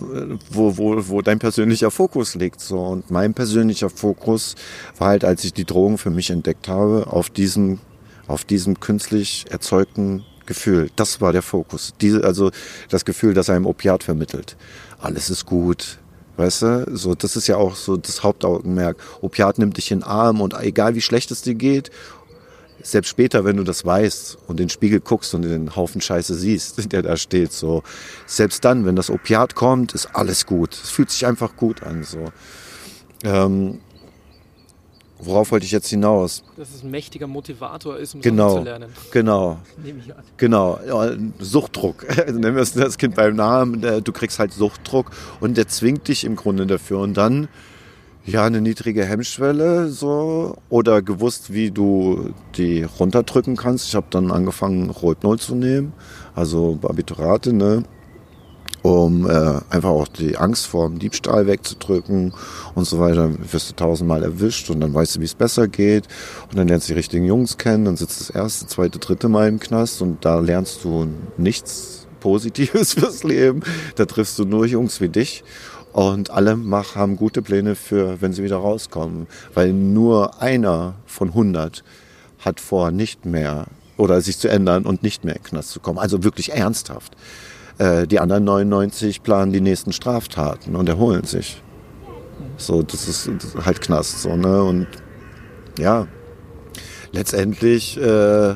wo, 0.50 0.77
wo, 0.77 1.07
wo 1.07 1.21
dein 1.21 1.39
persönlicher 1.39 1.91
Fokus 1.91 2.36
liegt, 2.36 2.62
so. 2.62 2.79
Und 2.79 3.12
mein 3.12 3.34
persönlicher 3.34 3.89
Fokus 3.89 4.55
war 4.98 5.10
halt, 5.10 5.24
als 5.24 5.43
ich 5.43 5.53
die 5.53 5.65
Drogen 5.65 5.98
für 5.98 6.10
mich 6.10 6.29
entdeckt 6.31 6.67
habe, 6.67 7.07
auf 7.07 7.29
diesem, 7.29 7.79
auf 8.27 8.43
diesem 8.43 8.79
künstlich 8.79 9.45
erzeugten 9.50 10.24
Gefühl. 10.45 10.89
Das 10.95 11.22
war 11.22 11.31
der 11.31 11.41
Fokus. 11.41 11.93
Diese, 12.01 12.24
also 12.24 12.51
das 12.89 13.05
Gefühl, 13.05 13.34
das 13.34 13.50
einem 13.50 13.65
Opiat 13.65 14.03
vermittelt. 14.03 14.57
Alles 15.00 15.29
ist 15.29 15.45
gut, 15.45 16.00
Weißt 16.38 16.62
du, 16.63 16.86
so, 16.94 17.15
das 17.15 17.36
ist 17.36 17.48
ja 17.48 17.58
auch 17.58 17.75
so 17.75 17.98
das 17.98 18.24
Hauptaugenmerk. 18.24 18.98
Opiat 19.22 19.58
nimmt 19.58 19.77
dich 19.77 19.92
in 19.92 20.00
den 20.00 20.04
Arm 20.04 20.42
und 20.42 20.54
egal 20.60 20.96
wie 20.96 21.01
schlecht 21.01 21.32
es 21.32 21.42
dir 21.42 21.56
geht, 21.56 21.92
selbst 22.84 23.10
später, 23.10 23.46
wenn 23.46 23.58
du 23.58 23.63
das 23.63 23.86
weißt 23.86 24.38
und 24.48 24.60
in 24.60 24.68
den 24.68 24.70
Spiegel 24.70 25.00
guckst 25.00 25.34
und 25.34 25.42
den 25.42 25.75
Haufen 25.75 26.01
Scheiße 26.01 26.36
siehst, 26.36 26.92
der 26.92 27.01
da 27.01 27.18
steht, 27.18 27.51
so, 27.51 27.84
selbst 28.25 28.63
dann, 28.65 28.86
wenn 28.86 28.96
das 28.96 29.10
Opiat 29.10 29.56
kommt, 29.56 29.94
ist 29.94 30.08
alles 30.13 30.46
gut. 30.46 30.74
Es 30.74 30.89
fühlt 30.89 31.10
sich 31.10 31.25
einfach 31.25 31.56
gut 31.56 31.84
an, 31.84 32.04
so. 32.04 32.32
Ähm, 33.24 33.80
Worauf 35.19 35.51
wollte 35.51 35.65
ich 35.65 35.72
jetzt 35.72 35.88
hinaus? 35.88 36.43
Dass 36.57 36.75
es 36.75 36.84
ein 36.84 36.91
mächtiger 36.91 37.27
Motivator 37.27 37.98
ist, 37.98 38.15
um 38.15 38.22
genau, 38.22 38.57
zu 38.57 38.63
lernen. 38.63 38.89
Genau. 39.12 39.60
Nehme 39.81 40.00
ich 40.00 40.13
an. 40.13 40.24
Genau. 40.38 40.79
Suchtdruck. 41.39 42.05
Nennen 42.27 42.55
wir 42.55 42.62
es 42.62 42.74
das 42.74 42.98
Kind 42.98 43.15
beim 43.15 43.36
Namen. 43.36 43.81
Du 44.03 44.12
kriegst 44.12 44.39
halt 44.39 44.51
Suchtdruck 44.51 45.12
und 45.39 45.55
der 45.57 45.67
zwingt 45.67 46.07
dich 46.07 46.25
im 46.25 46.36
Grunde 46.36 46.65
dafür. 46.67 47.00
Und 47.00 47.15
dann 47.15 47.48
ja 48.25 48.43
eine 48.43 48.60
niedrige 48.60 49.05
Hemmschwelle 49.05 49.89
so 49.89 50.57
oder 50.69 51.01
gewusst, 51.01 51.53
wie 51.53 51.72
du 51.72 52.34
die 52.55 52.84
runterdrücken 52.84 53.55
kannst. 53.55 53.88
Ich 53.88 53.95
habe 53.95 54.07
dann 54.10 54.31
angefangen 54.31 54.89
Rohypnol 54.89 55.39
zu 55.39 55.55
nehmen, 55.55 55.93
also 56.34 56.77
Barbiturate, 56.81 57.53
ne? 57.53 57.84
Um 58.86 59.27
äh, 59.27 59.62
einfach 59.72 59.89
auch 59.89 60.08
die 60.08 60.38
Angst 60.38 60.68
vor 60.68 60.88
dem 60.88 61.00
Diebstahl 61.00 61.48
wegzudrücken 61.48 62.34
und 62.75 62.86
so 62.86 63.00
weiter. 63.00 63.15
Dann 63.15 63.39
wirst 63.51 63.72
du 63.72 63.75
tausendmal 63.75 64.22
erwischt 64.22 64.70
und 64.70 64.80
dann 64.80 64.94
weißt 64.94 65.15
du, 65.15 65.22
wie 65.22 65.25
es 65.25 65.34
besser 65.34 65.68
geht 65.68 66.08
und 66.51 66.60
dann 66.60 66.68
lernst 66.68 66.88
du 66.88 66.94
die 66.94 66.98
richtigen 67.00 67.25
Jungs 67.25 67.58
kennen 67.58 67.88
und 67.88 67.98
sitzt 67.98 68.22
das 68.22 68.30
erste, 68.30 68.68
zweite, 68.68 69.00
dritte 69.00 69.27
Mal 69.27 69.48
im 69.48 69.60
Knast 69.60 70.04
und 70.04 70.24
da 70.24 70.39
lernst 70.39 70.84
du 70.84 71.08
nichts 71.36 72.06
Positives 72.20 72.94
fürs 73.00 73.24
Leben. 73.24 73.63
Da 73.96 74.06
triffst 74.06 74.38
du 74.38 74.46
nur 74.46 74.68
Jungs 74.68 75.01
wie 75.01 75.10
dich 75.10 75.44
Und 75.92 76.30
alle 76.30 76.56
mach, 76.56 76.96
haben 76.96 77.15
gute 77.15 77.42
Pläne 77.42 77.74
für, 77.74 78.22
wenn 78.22 78.34
sie 78.34 78.44
wieder 78.44 78.58
rauskommen. 78.58 79.25
Weil 79.56 79.74
nur 79.74 80.44
einer 80.44 80.94
von 81.08 81.30
100 81.30 81.84
hat 82.38 82.60
vor, 82.60 82.92
nicht 82.92 83.25
mehr 83.25 83.65
oder 83.98 84.22
sich 84.22 84.38
zu 84.38 84.48
ändern 84.48 84.86
und 84.86 85.01
nicht 85.01 85.24
mehr 85.24 85.38
in 85.38 85.42
den 85.42 85.50
Knast 85.50 85.72
zu 85.72 85.80
kommen. 85.80 85.98
Also 85.98 86.24
wirklich 86.24 86.51
ernsthaft. 86.51 87.15
Äh, 87.77 88.08
die 88.08 88.20
anderen 88.20 88.44
99 88.46 89.24
planen 89.24 89.51
die 89.51 89.62
nächsten 89.62 89.91
Straftaten 89.91 90.75
und 90.75 90.88
erholen 90.88 91.24
sich. 91.25 91.62
So, 92.58 92.82
das 92.82 93.08
ist, 93.08 93.27
das 93.27 93.55
ist 93.55 93.65
halt 93.65 93.82
Knast. 93.82 94.22
So, 94.22 94.36
ne? 94.36 94.63
Und 94.63 94.88
ja, 95.77 96.08
letztendlich 97.12 97.98
äh, 97.98 98.55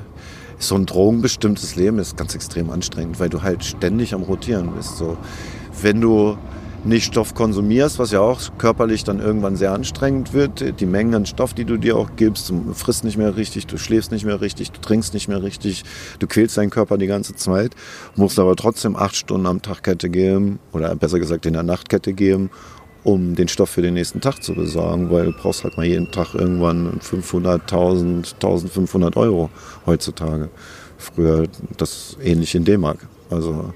so 0.58 0.76
ein 0.76 0.86
drogenbestimmtes 0.86 1.76
Leben 1.76 2.00
ist 2.00 2.18
ganz 2.18 2.36
extrem 2.36 2.70
anstrengend, 2.70 3.20
weil 3.20 3.30
du 3.30 3.42
halt 3.42 3.64
ständig 3.64 4.14
am 4.14 4.24
Rotieren 4.24 4.74
bist. 4.74 4.98
So, 4.98 5.18
wenn 5.82 6.02
du 6.02 6.38
nicht 6.86 7.06
Stoff 7.06 7.34
konsumierst, 7.36 8.00
was 8.00 8.12
ja 8.12 8.22
auch 8.22 8.40
körperlich 8.58 9.04
dann 9.04 9.20
irgendwann 9.20 9.56
sehr 9.56 9.74
anstrengend 9.74 10.34
wird. 10.34 10.80
Die 10.80 10.86
Mengen 10.86 11.14
an 11.14 11.26
Stoff, 11.26 11.54
die 11.54 11.66
du 11.66 11.78
dir 11.78 11.98
auch 11.98 12.12
gibst, 12.16 12.50
du 12.50 12.74
frisst 12.74 13.04
nicht 13.04 13.18
mehr 13.18 13.36
richtig, 13.36 13.68
du 13.68 13.78
schläfst 13.78 14.12
nicht 14.12 14.26
mehr 14.26 14.42
richtig, 14.42 14.72
du 14.72 14.82
trinkst 14.82 15.14
nicht 15.14 15.28
mehr 15.28 15.44
richtig, 15.44 15.84
du 16.20 16.28
quälst 16.28 16.58
deinen 16.58 16.70
Körper 16.70 16.98
die 16.98 17.08
ganze 17.08 17.36
Zeit, 17.36 17.76
musst 18.16 18.40
aber 18.40 18.56
trotzdem 18.56 18.96
acht 18.96 19.16
Stunden 19.16 19.46
am 19.46 19.62
Tag 19.62 19.84
Kette 19.84 20.10
geben 20.10 20.60
oder 20.72 20.96
besser 20.96 21.20
gesagt 21.20 21.46
in 21.46 21.54
der 21.54 21.64
Nachtkette 21.64 22.14
geben, 22.14 22.50
um 23.04 23.36
den 23.36 23.48
Stoff 23.48 23.70
für 23.70 23.82
den 23.82 23.94
nächsten 23.94 24.22
Tag 24.22 24.44
zu 24.44 24.54
besorgen, 24.54 25.12
weil 25.12 25.26
du 25.26 25.32
brauchst 25.34 25.64
halt 25.64 25.78
mal 25.78 25.86
jeden 25.86 26.12
Tag 26.12 26.34
irgendwann 26.34 27.00
500, 27.02 27.62
1000, 27.62 28.36
1500 28.36 29.18
Euro 29.18 29.50
heutzutage. 29.86 30.50
Früher 30.98 31.48
das 31.78 32.18
ähnlich 32.22 32.56
in 32.56 32.66
D-Mark. 32.66 33.08
Also 33.30 33.74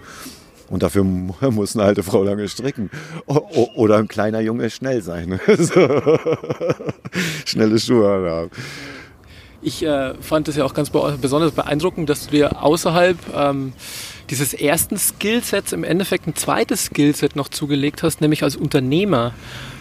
und 0.74 0.82
dafür 0.82 1.04
muss 1.52 1.76
eine 1.76 1.86
alte 1.86 2.02
Frau 2.02 2.24
lange 2.24 2.50
stricken. 2.50 2.90
Oder 3.28 3.98
ein 3.98 4.08
kleiner 4.08 4.40
Junge 4.40 4.72
schnell 4.72 5.04
sein. 5.04 5.40
Schnelle 7.46 7.80
Schuhe 7.80 8.10
haben. 8.10 8.50
Ich 9.62 9.86
äh, 9.86 10.16
fand 10.20 10.48
es 10.48 10.56
ja 10.56 10.66
auch 10.66 10.74
ganz 10.74 10.90
besonders 10.90 11.52
beeindruckend, 11.52 12.10
dass 12.10 12.26
du 12.26 12.32
dir 12.32 12.64
außerhalb 12.64 13.18
ähm, 13.36 13.74
dieses 14.32 14.56
ersten 14.56 14.98
Skillsets 14.98 15.74
im 15.74 15.84
Endeffekt 15.84 16.28
ein 16.28 16.36
zweites 16.36 16.86
Skillset 16.86 17.36
noch 17.36 17.50
zugelegt 17.50 18.02
hast, 18.02 18.20
nämlich 18.20 18.42
als 18.42 18.56
Unternehmer. 18.56 19.36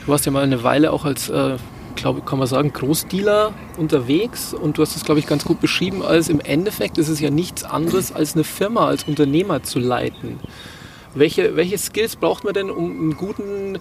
Du 0.05 0.13
warst 0.13 0.27
ja 0.27 0.31
mal 0.31 0.45
eine 0.45 0.63
Weile 0.63 0.93
auch 0.93 1.07
als, 1.07 1.31
äh, 1.31 1.57
glaube 1.97 2.21
kann 2.21 2.39
man 2.39 2.47
sagen, 2.47 2.71
Großdealer 2.71 3.55
unterwegs 3.79 4.53
und 4.53 4.77
du 4.77 4.83
hast 4.83 4.95
es, 4.95 5.05
glaube 5.05 5.21
ich, 5.21 5.27
ganz 5.27 5.47
gut 5.47 5.63
beschrieben, 5.63 6.03
als 6.03 6.29
im 6.29 6.41
Endeffekt 6.41 6.99
ist 6.99 7.09
es 7.09 7.19
ja 7.19 7.31
nichts 7.31 7.65
anderes, 7.65 8.13
als 8.13 8.35
eine 8.35 8.45
Firma 8.45 8.87
als 8.87 9.05
Unternehmer 9.05 9.63
zu 9.63 9.79
leiten. 9.79 10.39
Welche, 11.15 11.57
welche 11.57 11.79
Skills 11.79 12.17
braucht 12.17 12.45
man 12.45 12.55
denn, 12.55 12.71
um 12.71 12.91
einen 12.91 13.17
guten, 13.17 13.79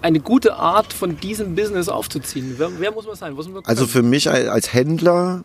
eine 0.00 0.20
gute 0.20 0.56
Art 0.56 0.92
von 0.92 1.18
diesem 1.18 1.54
Business 1.54 1.88
aufzuziehen? 1.88 2.54
Wer, 2.56 2.70
wer 2.78 2.92
muss 2.92 3.06
man 3.06 3.16
sein? 3.16 3.34
Man 3.34 3.64
also 3.64 3.86
für 3.86 4.02
mich 4.02 4.30
als 4.30 4.72
Händler, 4.72 5.44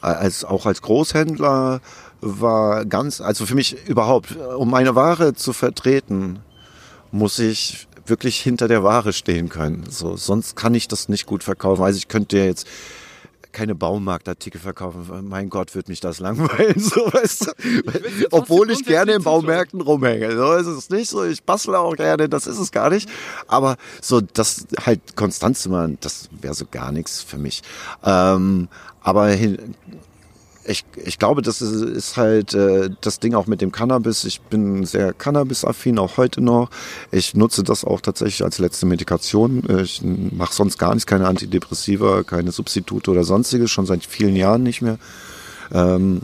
als, 0.00 0.44
auch 0.44 0.66
als 0.66 0.82
Großhändler 0.82 1.80
war 2.20 2.84
ganz, 2.84 3.20
also 3.20 3.46
für 3.46 3.54
mich 3.54 3.88
überhaupt, 3.88 4.36
um 4.36 4.70
meine 4.70 4.94
Ware 4.94 5.34
zu 5.34 5.52
vertreten, 5.52 6.40
muss 7.10 7.38
ich 7.38 7.86
wirklich 8.06 8.40
hinter 8.40 8.68
der 8.68 8.82
Ware 8.82 9.12
stehen 9.12 9.48
können. 9.48 9.84
So, 9.88 10.16
sonst 10.16 10.56
kann 10.56 10.74
ich 10.74 10.88
das 10.88 11.08
nicht 11.08 11.26
gut 11.26 11.42
verkaufen. 11.42 11.82
Also 11.82 11.96
ich 11.96 12.08
könnte 12.08 12.38
jetzt 12.38 12.66
keine 13.54 13.74
Baumarktartikel 13.74 14.60
verkaufen. 14.60 15.28
Mein 15.28 15.48
Gott, 15.48 15.74
wird 15.74 15.88
mich 15.88 16.00
das 16.00 16.18
langweilen, 16.18 16.78
so 16.78 17.00
weißt 17.00 17.46
du. 17.46 18.26
Obwohl 18.30 18.70
ich 18.70 18.84
gerne 18.84 19.12
in 19.12 19.22
Baumärkten 19.22 19.80
rumhänge. 19.80 20.36
So 20.36 20.52
ist 20.52 20.66
es 20.66 20.90
nicht 20.90 21.08
so. 21.08 21.24
Ich 21.24 21.42
bastle 21.44 21.78
auch 21.78 21.96
gerne, 21.96 22.28
das 22.28 22.46
ist 22.46 22.58
es 22.58 22.70
gar 22.70 22.90
nicht. 22.90 23.08
Aber 23.46 23.76
so, 24.02 24.20
das 24.20 24.66
halt 24.84 25.16
konstant 25.16 25.56
zu 25.56 25.70
machen, 25.70 25.96
das 26.02 26.28
wäre 26.40 26.54
so 26.54 26.66
gar 26.70 26.92
nichts 26.92 27.22
für 27.22 27.38
mich. 27.38 27.62
Ähm, 28.04 28.68
aber 29.00 29.28
hin, 29.28 29.74
ich, 30.66 30.84
ich 30.96 31.18
glaube, 31.18 31.42
das 31.42 31.60
ist, 31.60 31.82
ist 31.82 32.16
halt 32.16 32.54
äh, 32.54 32.90
das 33.00 33.20
Ding 33.20 33.34
auch 33.34 33.46
mit 33.46 33.60
dem 33.60 33.72
Cannabis. 33.72 34.24
Ich 34.24 34.40
bin 34.40 34.84
sehr 34.84 35.12
Cannabis-affin, 35.12 35.98
auch 35.98 36.16
heute 36.16 36.40
noch. 36.40 36.70
Ich 37.10 37.34
nutze 37.34 37.62
das 37.62 37.84
auch 37.84 38.00
tatsächlich 38.00 38.42
als 38.44 38.58
letzte 38.58 38.86
Medikation. 38.86 39.62
Ich 39.82 40.02
mache 40.02 40.54
sonst 40.54 40.78
gar 40.78 40.94
nichts, 40.94 41.06
keine 41.06 41.28
Antidepressiva, 41.28 42.22
keine 42.22 42.52
Substitute 42.52 43.10
oder 43.10 43.24
sonstiges, 43.24 43.70
schon 43.70 43.86
seit 43.86 44.04
vielen 44.04 44.36
Jahren 44.36 44.62
nicht 44.62 44.82
mehr. 44.82 44.98
Ähm, 45.72 46.22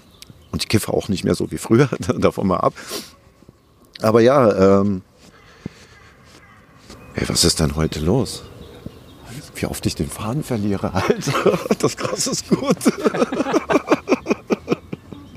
und 0.53 0.63
ich 0.63 0.69
kiffe 0.69 0.93
auch 0.93 1.09
nicht 1.09 1.25
mehr 1.25 1.35
so 1.35 1.51
wie 1.51 1.59
früher, 1.59 1.89
davon 2.19 2.49
mal 2.49 2.59
ab. 2.59 2.75
Aber 4.03 4.21
ja, 4.21 4.81
ähm, 4.81 5.03
hey, 7.15 7.29
was 7.29 7.45
ist 7.45 7.61
denn 7.61 7.77
heute 7.77 8.01
los? 8.01 8.43
Wie 9.55 9.67
oft 9.67 9.85
ich 9.85 9.95
den 9.95 10.09
Faden 10.09 10.43
verliere, 10.43 10.95
Alter. 11.09 11.59
Das 11.79 11.97
Gras 11.97 12.27
ist 12.27 12.49
gut. 12.49 12.77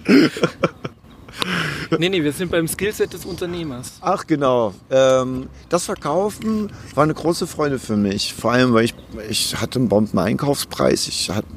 nee, 1.98 2.10
nee, 2.10 2.24
wir 2.24 2.32
sind 2.32 2.52
beim 2.52 2.68
Skillset 2.68 3.14
des 3.14 3.26
Unternehmers. 3.26 3.94
Ach 4.02 4.26
genau. 4.28 4.74
Ähm, 4.90 5.48
das 5.70 5.86
Verkaufen 5.86 6.72
war 6.96 7.04
eine 7.04 7.14
große 7.14 7.48
Freude 7.48 7.80
für 7.80 7.96
mich. 7.96 8.34
Vor 8.34 8.52
allem, 8.52 8.74
weil 8.74 8.86
ich, 8.86 8.94
ich 9.30 9.60
hatte 9.60 9.80
einen 9.80 9.90
Bomben-Einkaufspreis. 9.90 11.08
Ich 11.08 11.30
hatte 11.30 11.48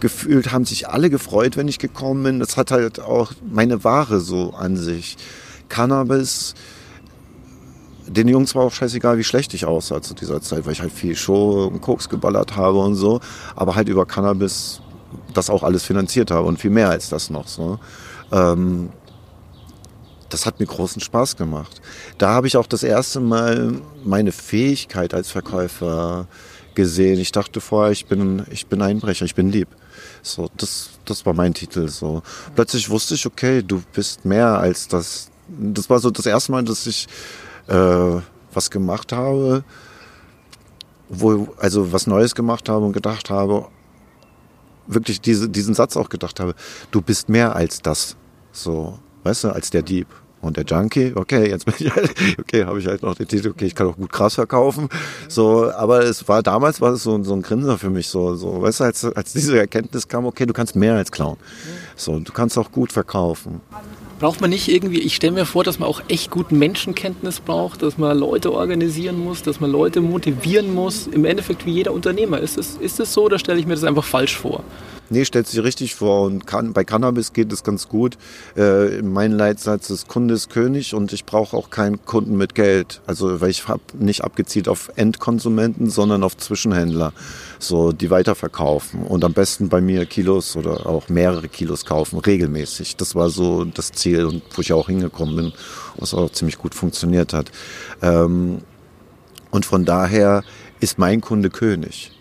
gefühlt, 0.00 0.52
haben 0.52 0.64
sich 0.64 0.88
alle 0.88 1.10
gefreut, 1.10 1.56
wenn 1.56 1.68
ich 1.68 1.78
gekommen 1.78 2.22
bin. 2.22 2.40
Das 2.40 2.56
hat 2.56 2.70
halt 2.70 3.00
auch 3.00 3.32
meine 3.50 3.84
Ware 3.84 4.20
so 4.20 4.54
an 4.54 4.76
sich. 4.76 5.16
Cannabis, 5.68 6.54
den 8.06 8.26
Jungs 8.26 8.54
war 8.54 8.64
auch 8.64 8.72
scheißegal, 8.72 9.18
wie 9.18 9.24
schlecht 9.24 9.54
ich 9.54 9.66
aussah 9.66 10.02
zu 10.02 10.14
dieser 10.14 10.40
Zeit, 10.40 10.66
weil 10.66 10.72
ich 10.72 10.80
halt 10.80 10.92
viel 10.92 11.14
Show 11.14 11.66
und 11.66 11.80
Koks 11.80 12.08
geballert 12.08 12.56
habe 12.56 12.78
und 12.78 12.96
so. 12.96 13.20
Aber 13.54 13.76
halt 13.76 13.88
über 13.88 14.06
Cannabis 14.06 14.80
das 15.34 15.50
auch 15.50 15.62
alles 15.62 15.84
finanziert 15.84 16.30
habe 16.30 16.46
und 16.46 16.58
viel 16.58 16.70
mehr 16.70 16.90
als 16.90 17.08
das 17.08 17.30
noch. 17.30 17.48
So. 17.48 17.78
Ähm, 18.32 18.90
das 20.28 20.46
hat 20.46 20.60
mir 20.60 20.66
großen 20.66 21.00
Spaß 21.00 21.36
gemacht. 21.36 21.80
Da 22.18 22.30
habe 22.30 22.46
ich 22.46 22.56
auch 22.56 22.66
das 22.66 22.82
erste 22.82 23.20
Mal 23.20 23.80
meine 24.04 24.32
Fähigkeit 24.32 25.12
als 25.12 25.30
Verkäufer 25.30 26.28
gesehen. 26.74 27.18
Ich 27.20 27.32
dachte 27.32 27.60
vorher, 27.60 27.92
ich 27.92 28.06
bin, 28.06 28.46
ich 28.50 28.66
bin 28.66 28.80
Einbrecher, 28.80 29.24
ich 29.24 29.34
bin 29.34 29.50
lieb. 29.50 29.68
So, 30.22 30.48
das, 30.56 30.90
das 31.04 31.26
war 31.26 31.34
mein 31.34 31.52
Titel. 31.52 31.88
So. 31.88 32.22
Plötzlich 32.54 32.88
wusste 32.88 33.14
ich, 33.14 33.26
okay, 33.26 33.62
du 33.62 33.82
bist 33.92 34.24
mehr 34.24 34.58
als 34.58 34.88
das. 34.88 35.30
Das 35.48 35.90
war 35.90 35.98
so 35.98 36.10
das 36.10 36.26
erste 36.26 36.52
Mal, 36.52 36.64
dass 36.64 36.86
ich 36.86 37.08
äh, 37.66 38.20
was 38.52 38.70
gemacht 38.70 39.12
habe, 39.12 39.64
wo, 41.08 41.48
also 41.58 41.92
was 41.92 42.06
Neues 42.06 42.34
gemacht 42.34 42.68
habe 42.68 42.84
und 42.84 42.92
gedacht 42.92 43.30
habe, 43.30 43.66
wirklich 44.94 45.20
diese, 45.20 45.48
diesen 45.48 45.74
Satz 45.74 45.96
auch 45.96 46.08
gedacht 46.08 46.40
habe, 46.40 46.54
du 46.90 47.00
bist 47.00 47.28
mehr 47.28 47.56
als 47.56 47.80
das. 47.82 48.16
So, 48.52 48.98
weißt 49.24 49.44
du, 49.44 49.48
als 49.50 49.70
der 49.70 49.82
Dieb. 49.82 50.06
Und 50.40 50.56
der 50.56 50.64
Junkie, 50.64 51.12
okay, 51.16 51.50
jetzt 51.50 51.66
bin 51.66 51.74
ich 51.78 51.94
halt, 51.94 52.14
okay, 52.38 52.64
habe 52.64 52.78
ich 52.78 52.86
halt 52.86 53.02
noch 53.02 53.14
den 53.14 53.28
Titel, 53.28 53.50
okay, 53.50 53.66
ich 53.66 53.74
kann 53.74 53.86
auch 53.86 53.96
gut 53.96 54.10
krass 54.10 54.36
verkaufen. 54.36 54.88
So, 55.28 55.70
aber 55.70 56.02
es 56.02 56.26
war 56.28 56.42
damals 56.42 56.80
war 56.80 56.94
es 56.94 57.02
so, 57.02 57.22
so 57.22 57.34
ein 57.34 57.42
Grinser 57.42 57.76
für 57.76 57.90
mich, 57.90 58.08
so, 58.08 58.34
so, 58.36 58.62
weißt 58.62 58.80
du, 58.80 58.84
als, 58.84 59.04
als 59.04 59.32
diese 59.34 59.58
Erkenntnis 59.58 60.08
kam, 60.08 60.24
okay, 60.24 60.46
du 60.46 60.54
kannst 60.54 60.76
mehr 60.76 60.94
als 60.94 61.12
klauen. 61.12 61.36
So, 61.94 62.18
du 62.18 62.32
kannst 62.32 62.56
auch 62.56 62.72
gut 62.72 62.90
verkaufen. 62.90 63.60
Braucht 64.20 64.42
man 64.42 64.50
nicht 64.50 64.68
irgendwie, 64.68 65.00
ich 65.00 65.16
stelle 65.16 65.32
mir 65.32 65.46
vor, 65.46 65.64
dass 65.64 65.78
man 65.78 65.88
auch 65.88 66.02
echt 66.08 66.30
gut 66.30 66.52
Menschenkenntnis 66.52 67.40
braucht, 67.40 67.80
dass 67.80 67.96
man 67.96 68.18
Leute 68.18 68.52
organisieren 68.52 69.18
muss, 69.18 69.42
dass 69.42 69.60
man 69.60 69.70
Leute 69.70 70.02
motivieren 70.02 70.74
muss. 70.74 71.06
Im 71.06 71.24
Endeffekt 71.24 71.64
wie 71.64 71.70
jeder 71.70 71.94
Unternehmer. 71.94 72.38
Ist 72.38 72.58
es 72.58 72.76
ist 72.76 73.00
das 73.00 73.14
so 73.14 73.24
oder 73.24 73.38
stelle 73.38 73.58
ich 73.58 73.66
mir 73.66 73.72
das 73.72 73.84
einfach 73.84 74.04
falsch 74.04 74.36
vor? 74.36 74.62
Nee, 75.12 75.24
stellt 75.24 75.48
sich 75.48 75.60
richtig 75.60 75.96
vor. 75.96 76.22
Und 76.22 76.46
kann, 76.46 76.72
bei 76.72 76.84
Cannabis 76.84 77.32
geht 77.32 77.52
es 77.52 77.64
ganz 77.64 77.88
gut. 77.88 78.16
Äh, 78.56 79.02
mein 79.02 79.32
Leitsatz 79.32 79.90
ist 79.90 80.06
Kunde 80.06 80.34
ist 80.34 80.50
König 80.50 80.94
und 80.94 81.12
ich 81.12 81.24
brauche 81.24 81.56
auch 81.56 81.70
keinen 81.70 82.04
Kunden 82.04 82.36
mit 82.36 82.54
Geld. 82.54 83.00
Also 83.06 83.40
weil 83.40 83.50
ich 83.50 83.66
habe 83.66 83.82
nicht 83.98 84.22
abgezielt 84.22 84.68
auf 84.68 84.92
Endkonsumenten, 84.94 85.90
sondern 85.90 86.22
auf 86.22 86.36
Zwischenhändler, 86.36 87.12
so 87.58 87.90
die 87.90 88.08
weiterverkaufen 88.10 89.02
und 89.02 89.24
am 89.24 89.32
besten 89.32 89.68
bei 89.68 89.80
mir 89.80 90.06
Kilos 90.06 90.54
oder 90.54 90.86
auch 90.86 91.08
mehrere 91.08 91.48
Kilos 91.48 91.84
kaufen 91.84 92.20
regelmäßig. 92.20 92.94
Das 92.94 93.16
war 93.16 93.30
so 93.30 93.64
das 93.64 93.90
Ziel 93.90 94.09
und 94.18 94.42
wo 94.54 94.60
ich 94.60 94.72
auch 94.72 94.88
hingekommen 94.88 95.36
bin, 95.36 95.52
was 95.96 96.14
auch 96.14 96.30
ziemlich 96.30 96.58
gut 96.58 96.74
funktioniert 96.74 97.32
hat. 97.32 97.50
Ähm, 98.02 98.62
und 99.50 99.66
von 99.66 99.84
daher 99.84 100.42
ist 100.80 100.98
mein 100.98 101.20
Kunde 101.20 101.50
König. 101.50 102.12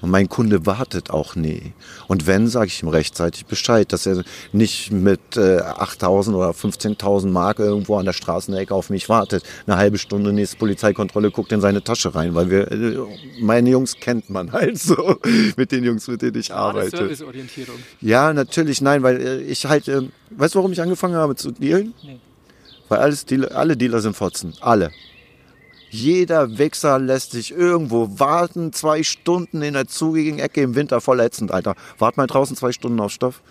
Und 0.00 0.10
mein 0.10 0.28
Kunde 0.28 0.66
wartet 0.66 1.10
auch 1.10 1.36
nie. 1.36 1.72
Und 2.08 2.26
wenn, 2.26 2.48
sage 2.48 2.66
ich 2.66 2.82
ihm 2.82 2.88
rechtzeitig 2.88 3.46
Bescheid, 3.46 3.92
dass 3.92 4.06
er 4.06 4.22
nicht 4.52 4.90
mit 4.90 5.36
äh, 5.36 5.60
8.000 5.60 6.34
oder 6.34 6.50
15.000 6.50 7.28
Mark 7.28 7.58
irgendwo 7.58 7.96
an 7.96 8.06
der 8.06 8.12
Straßenecke 8.12 8.74
auf 8.74 8.90
mich 8.90 9.08
wartet. 9.08 9.44
Eine 9.66 9.76
halbe 9.76 9.98
Stunde 9.98 10.32
nächste 10.32 10.56
Polizeikontrolle 10.56 11.30
guckt 11.30 11.52
in 11.52 11.60
seine 11.60 11.82
Tasche 11.84 12.14
rein, 12.14 12.34
weil 12.34 12.50
wir, 12.50 12.70
äh, 12.70 12.98
meine 13.40 13.70
Jungs 13.70 13.96
kennt 13.96 14.30
man 14.30 14.52
halt 14.52 14.78
so, 14.80 15.16
mit 15.56 15.72
den 15.72 15.84
Jungs, 15.84 16.08
mit 16.08 16.22
denen 16.22 16.38
ich 16.38 16.52
arbeite. 16.52 16.96
Serviceorientierung. 16.96 17.76
Ja, 18.00 18.32
natürlich, 18.32 18.80
nein, 18.80 19.02
weil 19.02 19.20
äh, 19.20 19.40
ich 19.42 19.66
halt, 19.66 19.88
äh, 19.88 20.02
weißt 20.30 20.54
du, 20.54 20.58
warum 20.58 20.72
ich 20.72 20.80
angefangen 20.80 21.14
habe 21.14 21.36
zu 21.36 21.50
dealen? 21.50 21.94
Nee. 22.02 22.18
Weil 22.88 22.98
alles 22.98 23.24
Dealer, 23.24 23.56
alle 23.56 23.76
Dealer 23.76 24.00
sind 24.00 24.16
Fotzen. 24.16 24.52
Alle. 24.60 24.90
Jeder 25.90 26.56
Wichser 26.56 27.00
lässt 27.00 27.32
sich 27.32 27.50
irgendwo 27.50 28.20
warten, 28.20 28.72
zwei 28.72 29.02
Stunden 29.02 29.60
in 29.60 29.74
der 29.74 29.88
zugigen 29.88 30.38
Ecke 30.38 30.62
im 30.62 30.76
Winter 30.76 31.00
voll 31.00 31.18
ätzend, 31.18 31.50
Alter. 31.50 31.74
Wart 31.98 32.16
mal 32.16 32.28
draußen 32.28 32.56
zwei 32.56 32.70
Stunden 32.70 33.00
auf 33.00 33.10
Stoff. 33.10 33.42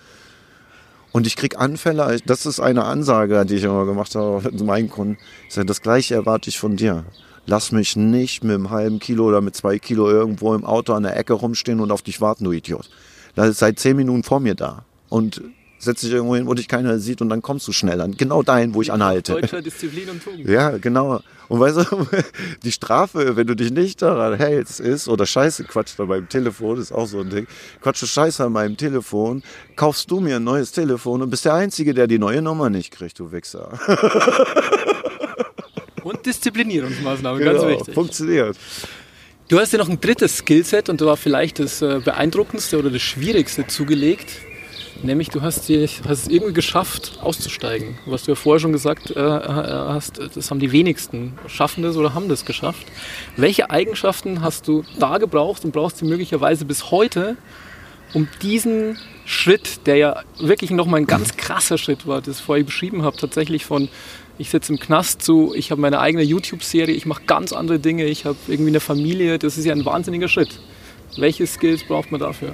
Und 1.12 1.28
ich 1.28 1.36
krieg 1.36 1.60
Anfälle, 1.60 2.18
das 2.26 2.46
ist 2.46 2.60
eine 2.60 2.86
Ansage, 2.86 3.46
die 3.46 3.56
ich 3.56 3.64
immer 3.64 3.86
gemacht 3.86 4.16
habe 4.16 4.42
mit 4.52 4.64
meinen 4.64 4.90
Kunden. 4.90 5.18
Ich 5.48 5.56
sage, 5.56 5.66
das 5.66 5.82
gleiche 5.82 6.16
erwarte 6.16 6.50
ich 6.50 6.60
von 6.60 6.78
dir. 6.78 7.04
Lass 7.46 7.72
mich 7.72 7.96
nicht 7.96 8.44
mit 8.44 8.54
einem 8.54 8.70
halben 8.70 9.00
Kilo 9.00 9.26
oder 9.26 9.42
mit 9.42 9.56
zwei 9.56 9.80
Kilo 9.80 10.10
irgendwo 10.10 10.54
im 10.54 10.64
Auto 10.64 10.94
an 10.94 11.04
der 11.04 11.18
Ecke 11.18 11.34
rumstehen 11.34 11.80
und 11.80 11.92
auf 11.92 12.04
dich 12.04 12.22
warten, 12.22 12.46
du 12.46 12.52
Idiot. 12.52 12.90
Seit 13.36 13.80
zehn 13.80 13.98
Minuten 13.98 14.24
vor 14.24 14.40
mir 14.40 14.56
da. 14.56 14.86
Und 15.10 15.42
setz 15.80 16.02
dich 16.02 16.12
irgendwo 16.12 16.36
hin, 16.36 16.46
wo 16.46 16.54
dich 16.54 16.68
keiner 16.68 17.00
sieht 17.00 17.22
und 17.22 17.30
dann 17.30 17.42
kommst 17.42 17.68
du 17.68 17.72
schnell 17.72 18.02
an. 18.02 18.16
Genau 18.16 18.44
dahin, 18.44 18.74
wo 18.74 18.82
ich 18.82 18.92
anhalte. 18.92 19.34
Deutscher 19.34 19.62
Disziplin 19.62 20.10
und 20.10 20.24
Tugend. 20.24 20.48
Ja, 20.48 20.78
genau. 20.78 21.22
Und 21.48 21.60
weißt 21.60 21.78
du, 21.78 22.08
die 22.64 22.72
Strafe, 22.72 23.36
wenn 23.36 23.48
du 23.48 23.56
dich 23.56 23.72
nicht 23.72 24.02
daran 24.02 24.38
hältst, 24.38 24.80
ist, 24.80 25.08
oder 25.08 25.26
Scheiße 25.26 25.64
quatscht 25.64 26.00
an 26.00 26.10
meinem 26.10 26.30
Telefon, 26.30 26.80
ist 26.80 26.92
auch 26.92 27.08
so 27.08 27.22
ein 27.22 27.30
Ding, 27.30 27.48
quatsche 27.82 28.06
Scheiße 28.06 28.44
an 28.46 28.52
meinem 28.52 28.78
Telefon, 28.78 29.42
kaufst 29.76 30.12
du 30.12 30.20
mir 30.20 30.36
ein 30.36 30.44
neues 30.44 30.72
Telefon 30.72 31.22
und 31.22 31.30
bist 31.30 31.46
der 31.46 31.56
Einzige, 31.56 31.94
der 31.94 32.08
die 32.08 32.20
neue 32.20 32.42
Nummer 32.42 32.70
nicht 32.70 32.92
kriegt, 32.92 33.18
du 33.20 33.32
Wichser. 33.32 33.80
Und 36.04 36.26
Disziplinierungsmaßnahmen, 36.26 37.44
ganz 37.44 37.60
Genau, 37.60 37.72
wichtig. 37.72 37.94
Funktioniert. 37.94 38.58
Du 39.48 39.60
hast 39.60 39.74
dir 39.74 39.80
noch 39.80 39.90
ein 39.90 40.00
drittes 40.00 40.38
Skillset 40.38 40.90
und 40.90 41.02
das 41.02 41.08
war 41.08 41.18
vielleicht 41.18 41.60
das 41.60 41.82
äh, 41.82 42.00
beeindruckendste 42.04 42.78
oder 42.78 42.90
das 42.90 43.02
schwierigste 43.02 43.68
zugelegt. 43.68 44.28
Nämlich 45.02 45.30
du 45.30 45.42
hast, 45.42 45.70
dir, 45.70 45.88
hast 45.88 46.24
es 46.24 46.28
irgendwie 46.28 46.54
geschafft, 46.54 47.20
auszusteigen. 47.22 47.98
Was 48.06 48.24
du 48.24 48.32
ja 48.32 48.36
vorher 48.36 48.60
schon 48.60 48.74
gesagt 48.74 49.12
äh, 49.12 49.20
hast, 49.20 50.20
das 50.20 50.52
haben 50.52 50.60
die 50.60 50.72
wenigsten. 50.72 51.38
Schaffen 51.48 51.84
das 51.84 51.96
oder 51.96 52.14
haben 52.14 52.28
das 52.28 52.44
geschafft. 52.44 52.86
Welche 53.38 53.70
Eigenschaften 53.70 54.42
hast 54.42 54.68
du 54.68 54.84
da 55.00 55.18
gebraucht 55.18 55.64
und 55.64 55.72
brauchst 55.72 56.02
du 56.02 56.06
möglicherweise 56.06 56.66
bis 56.66 56.92
heute, 56.92 57.38
um 58.14 58.28
diesen 58.42 58.98
Schritt, 59.26 59.86
der 59.86 59.96
ja 59.96 60.24
wirklich 60.40 60.72
nochmal 60.72 61.02
ein 61.02 61.08
ganz 61.08 61.38
krasser 61.38 61.78
Schritt 61.78 62.06
war, 62.08 62.22
das 62.22 62.40
ich 62.40 62.44
vorher 62.44 62.66
beschrieben 62.66 63.04
habe, 63.04 63.16
tatsächlich 63.16 63.66
von 63.66 63.88
ich 64.38 64.50
sitze 64.50 64.72
im 64.72 64.80
Knast 64.80 65.22
zu, 65.22 65.54
ich 65.54 65.70
habe 65.70 65.82
meine 65.82 66.00
eigene 66.00 66.24
YouTube-Serie, 66.24 66.96
ich 66.96 67.06
mache 67.06 67.24
ganz 67.28 67.52
andere 67.52 67.78
Dinge, 67.78 68.06
ich 68.06 68.26
habe 68.26 68.38
irgendwie 68.48 68.72
eine 68.72 68.80
Familie, 68.80 69.38
das 69.38 69.58
ist 69.58 69.66
ja 69.66 69.74
ein 69.74 69.86
wahnsinniger 69.86 70.30
Schritt. 70.30 70.60
Welche 71.18 71.46
Skills 71.46 71.84
braucht 71.84 72.12
man 72.12 72.22
dafür? 72.22 72.54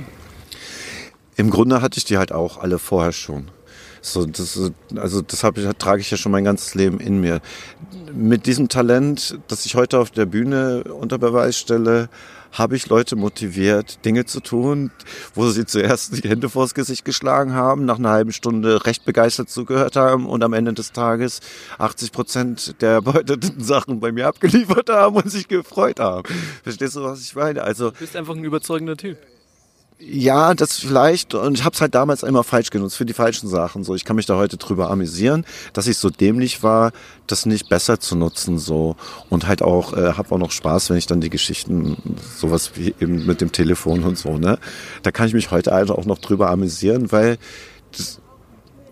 Im 1.38 1.50
Grunde 1.50 1.82
hatte 1.82 1.98
ich 1.98 2.06
die 2.06 2.18
halt 2.18 2.32
auch 2.32 2.58
alle 2.58 2.80
vorher 2.80 3.12
schon. 3.12 3.50
So, 4.02 4.26
das, 4.26 4.72
also 4.96 5.22
das 5.22 5.44
hab 5.44 5.58
ich, 5.58 5.68
trage 5.78 6.00
ich 6.00 6.12
ja 6.12 6.18
schon 6.18 6.32
mein 6.32 6.44
ganzes 6.44 6.76
Leben 6.76 7.00
in 7.00 7.20
mir. 7.20 7.42
Mit 8.14 8.46
diesem 8.46 8.70
Talent, 8.70 9.40
das 9.48 9.66
ich 9.66 9.76
heute 9.76 9.98
auf 9.98 10.12
der 10.12 10.28
Bühne 10.28 10.84
unter 10.84 11.18
Beweis 11.18 11.58
stelle, 11.58 12.10
habe 12.52 12.76
ich 12.76 12.88
Leute 12.88 13.16
motiviert, 13.16 14.06
Dinge 14.06 14.26
zu 14.26 14.40
tun, 14.40 14.92
wo 15.34 15.50
sie 15.50 15.66
zuerst 15.66 16.24
die 16.24 16.30
Hände 16.30 16.50
vors 16.50 16.74
Gesicht 16.74 17.04
geschlagen 17.04 17.54
haben, 17.54 17.86
nach 17.86 17.98
einer 17.98 18.12
halben 18.12 18.32
Stunde 18.32 18.86
recht 18.86 19.06
begeistert 19.06 19.50
zugehört 19.50 19.96
haben 19.96 20.28
und 20.28 20.44
am 20.44 20.54
Ende 20.54 20.74
des 20.74 20.92
Tages 20.92 21.42
80 21.80 22.12
Prozent 22.12 22.82
der 22.82 22.92
erbeuteten 22.92 23.56
Sachen 23.64 24.00
bei 24.00 24.12
mir 24.12 24.28
abgeliefert 24.28 24.90
haben 24.90 25.16
und 25.18 25.30
sich 25.30 25.48
gefreut 25.48 26.00
haben. 26.00 26.24
Verstehst 26.64 26.96
du, 26.96 27.04
was 27.04 27.22
ich 27.22 27.36
meine? 27.36 27.64
Also 27.64 27.92
Du 27.92 28.00
bist 28.00 28.16
einfach 28.16 28.36
ein 28.36 28.44
überzeugender 28.44 28.96
Typ. 28.96 29.18
Ja, 29.98 30.54
das 30.54 30.80
vielleicht. 30.80 31.34
Und 31.34 31.58
ich 31.58 31.64
habe 31.64 31.74
es 31.74 31.82
halt 31.82 31.96
damals 31.96 32.24
immer 32.24 32.44
falsch 32.44 32.70
genutzt 32.70 32.98
für 32.98 33.06
die 33.06 33.14
falschen 33.14 33.48
Sachen. 33.48 33.84
So, 33.84 33.96
ich 33.96 34.04
kann 34.04 34.18
mich 34.18 34.26
da 34.26 34.36
heute 34.36 34.58
drüber 34.58 34.90
amüsieren, 34.90 35.46
dass 35.74 35.88
ich 35.88 35.98
so 35.98 36.10
dämlich 36.10 36.64
war, 36.64 36.92
das 37.28 37.46
nicht 37.46 37.70
besser 37.70 38.00
zu 38.00 38.16
nutzen. 38.16 38.58
So 38.58 38.98
und 39.30 39.48
halt 39.48 39.62
auch 39.62 39.94
äh, 39.94 40.14
habe 40.14 40.32
auch 40.34 40.38
noch 40.38 40.52
Spaß, 40.52 40.90
wenn 40.90 40.98
ich 40.98 41.08
dann 41.08 41.22
die 41.22 41.30
Geschichten, 41.30 41.98
sowas 42.38 42.72
wie 42.76 42.94
eben 43.00 43.26
mit 43.26 43.40
dem 43.40 43.52
Telefon 43.52 44.04
und 44.04 44.18
so. 44.18 44.38
Ne, 44.38 44.60
da 45.02 45.12
kann 45.12 45.28
ich 45.28 45.34
mich 45.34 45.52
heute 45.52 45.72
also 45.72 45.96
auch 45.96 46.06
noch 46.06 46.20
drüber 46.20 46.50
amüsieren, 46.50 47.12
weil 47.14 47.38
das, 47.96 48.20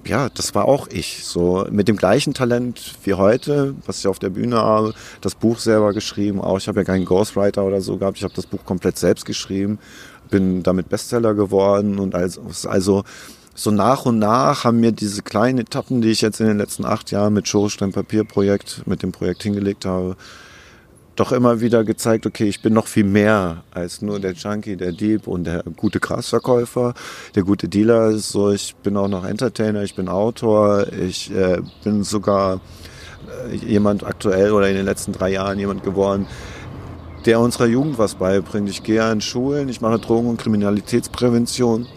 ja, 0.06 0.30
das 0.30 0.56
war 0.56 0.66
auch 0.66 0.88
ich. 0.88 1.26
So 1.26 1.66
mit 1.70 1.88
dem 1.88 1.98
gleichen 1.98 2.34
Talent 2.34 2.96
wie 3.04 3.14
heute, 3.14 3.76
was 3.86 4.00
ich 4.00 4.08
auf 4.08 4.20
der 4.20 4.30
Bühne 4.30 4.58
habe, 4.58 4.94
das 5.22 5.36
Buch 5.36 5.60
selber 5.60 5.94
geschrieben. 5.94 6.42
Auch 6.42 6.58
ich 6.58 6.68
habe 6.68 6.80
ja 6.80 6.84
keinen 6.86 7.06
Ghostwriter 7.06 7.64
oder 7.64 7.82
so 7.82 7.98
gehabt. 7.98 8.18
Ich 8.18 8.24
habe 8.24 8.34
das 8.34 8.46
Buch 8.46 8.66
komplett 8.66 8.98
selbst 8.98 9.26
geschrieben, 9.26 9.80
bin 10.34 10.64
damit 10.64 10.90
Bestseller 10.90 11.36
geworden 11.36 12.00
und 12.00 12.16
also, 12.16 12.42
also 12.68 13.04
so 13.54 13.70
nach 13.70 14.08
und 14.08 14.18
nach 14.18 14.64
haben 14.64 14.80
mir 14.80 14.92
diese 14.92 15.22
kleinen 15.22 15.60
Etappen, 15.60 16.02
die 16.02 16.10
ich 16.10 16.22
jetzt 16.22 16.40
in 16.40 16.48
den 16.48 16.58
letzten 16.58 16.86
acht 16.86 17.12
Jahren 17.12 17.36
mit 17.36 17.48
Schorstein 17.48 17.92
Papierprojekt, 17.92 18.88
mit 18.88 19.04
dem 19.04 19.12
Projekt 19.12 19.44
hingelegt 19.44 19.86
habe, 19.86 20.16
doch 21.16 21.32
immer 21.32 21.62
wieder 21.62 21.84
gezeigt, 21.84 22.26
okay, 22.26 22.46
ich 22.46 22.64
bin 22.64 22.74
noch 22.74 22.88
viel 22.88 23.04
mehr 23.04 23.64
als 23.70 24.02
nur 24.02 24.20
der 24.20 24.34
Junkie, 24.34 24.76
der 24.76 24.92
Dieb 24.92 25.28
und 25.28 25.44
der 25.44 25.62
gute 25.78 26.00
Grasverkäufer, 26.00 26.96
der 27.36 27.44
gute 27.44 27.70
Dealer. 27.70 28.18
So, 28.18 28.52
ich 28.52 28.76
bin 28.82 28.98
auch 28.98 29.08
noch 29.08 29.24
Entertainer, 29.24 29.84
ich 29.84 29.94
bin 29.94 30.10
Autor, 30.10 30.88
ich 30.92 31.30
äh, 31.30 31.62
bin 31.84 32.04
sogar 32.04 32.60
äh, 33.52 33.56
jemand 33.56 34.04
aktuell 34.04 34.52
oder 34.52 34.68
in 34.68 34.78
den 34.78 34.86
letzten 34.86 35.12
drei 35.12 35.30
Jahren 35.30 35.60
jemand 35.60 35.84
geworden, 35.84 36.26
der 37.26 37.40
unserer 37.40 37.68
Jugend 37.68 37.98
was 37.98 38.16
beibringt. 38.16 38.70
Ich 38.70 38.84
gehe 38.84 39.04
an 39.04 39.22
Schulen, 39.22 39.70
ich 39.70 39.82
mache 39.82 40.00
Drogen- 40.00 40.30
und 40.30 40.42
Kriminalitätsprävention, 40.42 41.88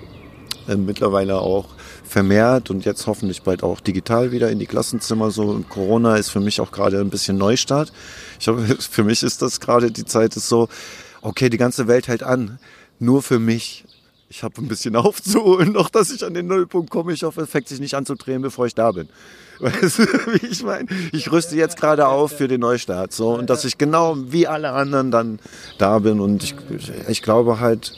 äh, 0.69 0.77
mittlerweile 0.77 1.39
auch 1.39 1.67
vermehrt 2.05 2.71
und 2.71 2.85
jetzt 2.85 3.07
hoffentlich 3.07 3.43
bald 3.43 3.63
auch 3.63 3.81
digital 3.81 4.31
wieder 4.31 4.51
in 4.51 4.59
die 4.59 4.67
Klassenzimmer. 4.67 5.31
So 5.31 5.45
und 5.45 5.69
Corona 5.69 6.17
ist 6.17 6.31
für 6.31 6.41
mich 6.41 6.61
auch 6.61 6.71
gerade 6.71 7.01
ein 7.01 7.11
bisschen 7.11 7.37
Neustart. 7.39 7.93
Ich 8.39 8.49
hoffe, 8.49 8.77
für 8.79 9.05
mich 9.05 9.23
ist 9.23 9.43
das 9.43 9.61
gerade 9.61 9.91
die 9.91 10.05
Zeit 10.05 10.37
ist 10.37 10.49
so, 10.49 10.69
okay, 11.23 11.49
die 11.51 11.59
ganze 11.59 11.89
Welt 11.89 12.09
hält 12.09 12.23
an, 12.23 12.59
nur 12.99 13.23
für 13.23 13.39
mich. 13.39 13.85
Ich 14.29 14.43
habe 14.43 14.61
ein 14.61 14.69
bisschen 14.69 14.97
aufzuholen, 14.97 15.73
noch 15.73 15.91
dass 15.91 16.11
ich 16.11 16.25
an 16.25 16.35
den 16.35 16.47
Nullpunkt 16.47 16.91
komme. 16.91 17.13
Ich 17.13 17.23
hoffe, 17.23 17.43
es 17.43 17.51
fängt 17.51 17.69
sich 17.69 17.81
nicht 17.81 17.95
an 17.95 18.07
zu 18.07 18.15
drehen, 18.15 18.43
bevor 18.43 18.67
ich 18.67 18.75
da 18.75 18.93
bin. 18.93 19.09
Weißt 19.59 19.99
du, 19.99 20.03
wie 20.03 20.47
ich 20.47 20.63
meine? 20.63 20.87
Ich 21.13 21.33
rüste 21.33 21.57
jetzt 21.57 21.79
gerade 21.79 22.09
auf 22.09 22.33
für 22.33 22.49
den 22.49 22.61
Neustart. 22.61 23.13
So, 23.13 23.35
und 23.35 23.49
dass 23.49 23.65
ich 23.65 23.79
genau 23.79 24.17
wie 24.19 24.47
alle 24.47 24.73
anderen 24.73 25.11
dann 25.11 25.39
da 25.79 25.99
bin. 25.99 26.21
Und 26.21 26.45
ich, 26.45 26.55
ich 27.09 27.23
glaube 27.23 27.59
halt, 27.59 27.95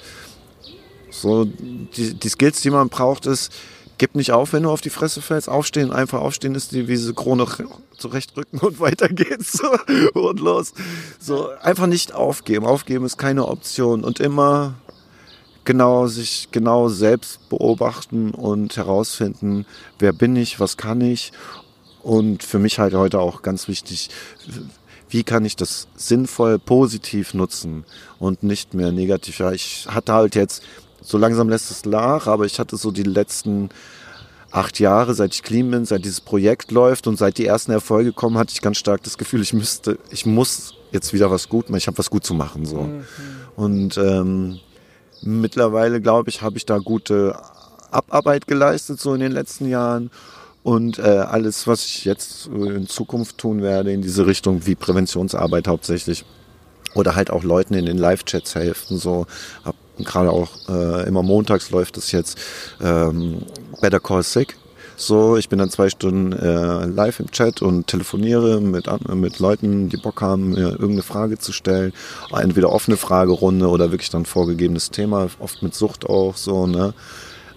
so 1.11 1.45
die, 1.47 2.14
die 2.14 2.29
Skills, 2.29 2.61
die 2.61 2.71
man 2.71 2.88
braucht, 2.91 3.27
ist, 3.27 3.53
gib 3.99 4.14
nicht 4.14 4.31
auf, 4.33 4.53
wenn 4.53 4.62
du 4.62 4.71
auf 4.71 4.81
die 4.81 4.91
Fresse 4.91 5.21
fällst. 5.21 5.49
Aufstehen, 5.49 5.93
einfach 5.93 6.21
aufstehen 6.21 6.55
ist 6.55 6.73
die 6.73 6.85
diese 6.85 7.12
Krone 7.12 7.47
zurechtrücken 7.97 8.61
und 8.61 8.79
weiter 8.81 9.09
geht's. 9.09 9.53
So, 9.53 9.69
und 10.21 10.41
los. 10.41 10.73
So, 11.19 11.51
einfach 11.61 11.87
nicht 11.87 12.14
aufgeben. 12.14 12.64
Aufgeben 12.64 13.05
ist 13.05 13.19
keine 13.19 13.49
Option. 13.49 14.05
Und 14.05 14.21
immer 14.21 14.75
genau 15.68 16.07
sich 16.07 16.48
genau 16.50 16.88
selbst 16.88 17.46
beobachten 17.50 18.31
und 18.31 18.74
herausfinden, 18.78 19.66
wer 19.98 20.14
bin 20.14 20.35
ich, 20.35 20.59
was 20.61 20.78
kann 20.78 21.02
ich. 21.02 21.31
Und 22.02 22.42
für 22.42 22.59
mich 22.59 22.78
halt 22.78 22.94
heute 22.94 23.20
auch 23.20 23.42
ganz 23.42 23.68
wichtig, 23.68 24.09
wie 25.11 25.24
kann 25.24 25.44
ich 25.44 25.57
das 25.57 25.87
sinnvoll 25.94 26.59
positiv 26.59 27.35
nutzen 27.35 27.85
und 28.18 28.42
nicht 28.42 28.72
mehr 28.72 28.92
negativ. 28.92 29.40
Ja, 29.40 29.52
ich 29.52 29.87
hatte 29.88 30.14
halt 30.14 30.35
jetzt, 30.37 30.62
so 31.02 31.18
langsam 31.18 31.50
lässt 31.50 31.70
es 31.70 31.85
nach, 31.85 32.26
aber 32.26 32.46
ich 32.46 32.59
hatte 32.59 32.78
so 32.78 32.90
die 32.90 33.02
letzten 33.02 33.68
acht 34.50 34.81
Jahre, 34.81 35.12
seit 35.12 35.35
ich 35.35 35.42
clean 35.42 35.70
bin, 35.70 35.85
seit 35.85 36.02
dieses 36.02 36.22
Projekt 36.22 36.70
läuft 36.70 37.07
und 37.07 37.18
seit 37.18 37.37
die 37.37 37.44
ersten 37.44 37.72
Erfolge 37.72 38.14
kommen, 38.14 38.38
hatte 38.38 38.54
ich 38.54 38.62
ganz 38.62 38.78
stark 38.78 39.02
das 39.02 39.18
Gefühl, 39.18 39.42
ich 39.42 39.52
müsste, 39.52 39.98
ich 40.11 40.24
muss 40.24 40.72
jetzt 40.92 41.12
wieder 41.12 41.31
was 41.31 41.50
gut 41.50 41.68
machen, 41.68 41.76
ich 41.76 41.88
habe 41.88 41.98
was 41.98 42.09
gut 42.09 42.24
zu 42.24 42.33
machen. 42.33 42.64
so. 42.64 42.88
Und 43.54 43.98
ähm, 43.98 44.61
mittlerweile, 45.22 46.00
glaube 46.00 46.31
ich, 46.31 46.42
habe 46.42 46.57
ich 46.57 46.66
da 46.66 46.78
gute 46.78 47.37
Abarbeit 47.90 48.46
geleistet, 48.46 49.00
so 49.00 49.14
in 49.14 49.20
den 49.20 49.33
letzten 49.33 49.68
Jahren. 49.68 50.11
Und 50.62 50.98
äh, 50.98 51.02
alles, 51.02 51.66
was 51.66 51.85
ich 51.85 52.04
jetzt 52.04 52.46
in 52.46 52.87
Zukunft 52.88 53.38
tun 53.38 53.62
werde, 53.62 53.92
in 53.92 54.02
diese 54.02 54.26
Richtung 54.26 54.66
wie 54.66 54.74
Präventionsarbeit 54.74 55.68
hauptsächlich. 55.68 56.24
Oder 56.94 57.14
halt 57.14 57.31
auch 57.31 57.42
Leuten 57.42 57.74
in 57.74 57.87
den 57.87 57.98
Live-Chats 57.98 58.54
helfen. 58.54 58.98
So 58.98 59.26
hab 59.64 59.76
gerade 59.98 60.31
auch 60.31 60.50
äh, 60.68 61.07
immer 61.07 61.22
montags 61.22 61.70
läuft 61.70 61.96
es 61.96 62.12
jetzt 62.12 62.38
ähm, 62.83 63.42
Better 63.81 64.00
Call 64.00 64.22
Sick. 64.22 64.57
So, 65.01 65.37
ich 65.37 65.49
bin 65.49 65.61
dann 65.61 65.71
zwei 65.71 65.91
Stunden 65.91 66.33
äh, 66.33 66.85
live 66.87 67.21
im 67.21 67.31
Chat 67.31 67.63
und 67.63 67.87
telefoniere 67.87 68.61
mit, 68.61 68.89
mit 69.15 69.39
Leuten, 69.39 69.89
die 69.89 69.97
Bock 69.97 70.21
haben, 70.21 70.51
mir 70.51 70.71
irgendeine 70.71 71.03
Frage 71.03 71.39
zu 71.39 71.53
stellen. 71.53 71.93
Entweder 72.33 72.73
offene 72.73 72.97
Fragerunde 72.97 73.69
oder 73.69 73.93
wirklich 73.93 74.11
dann 74.11 74.27
vorgegebenes 74.27 74.91
Thema, 74.91 75.29
oft 75.39 75.63
mit 75.63 75.77
Sucht 75.77 76.05
auch 76.05 76.37
so, 76.37 76.67
ne? 76.67 76.95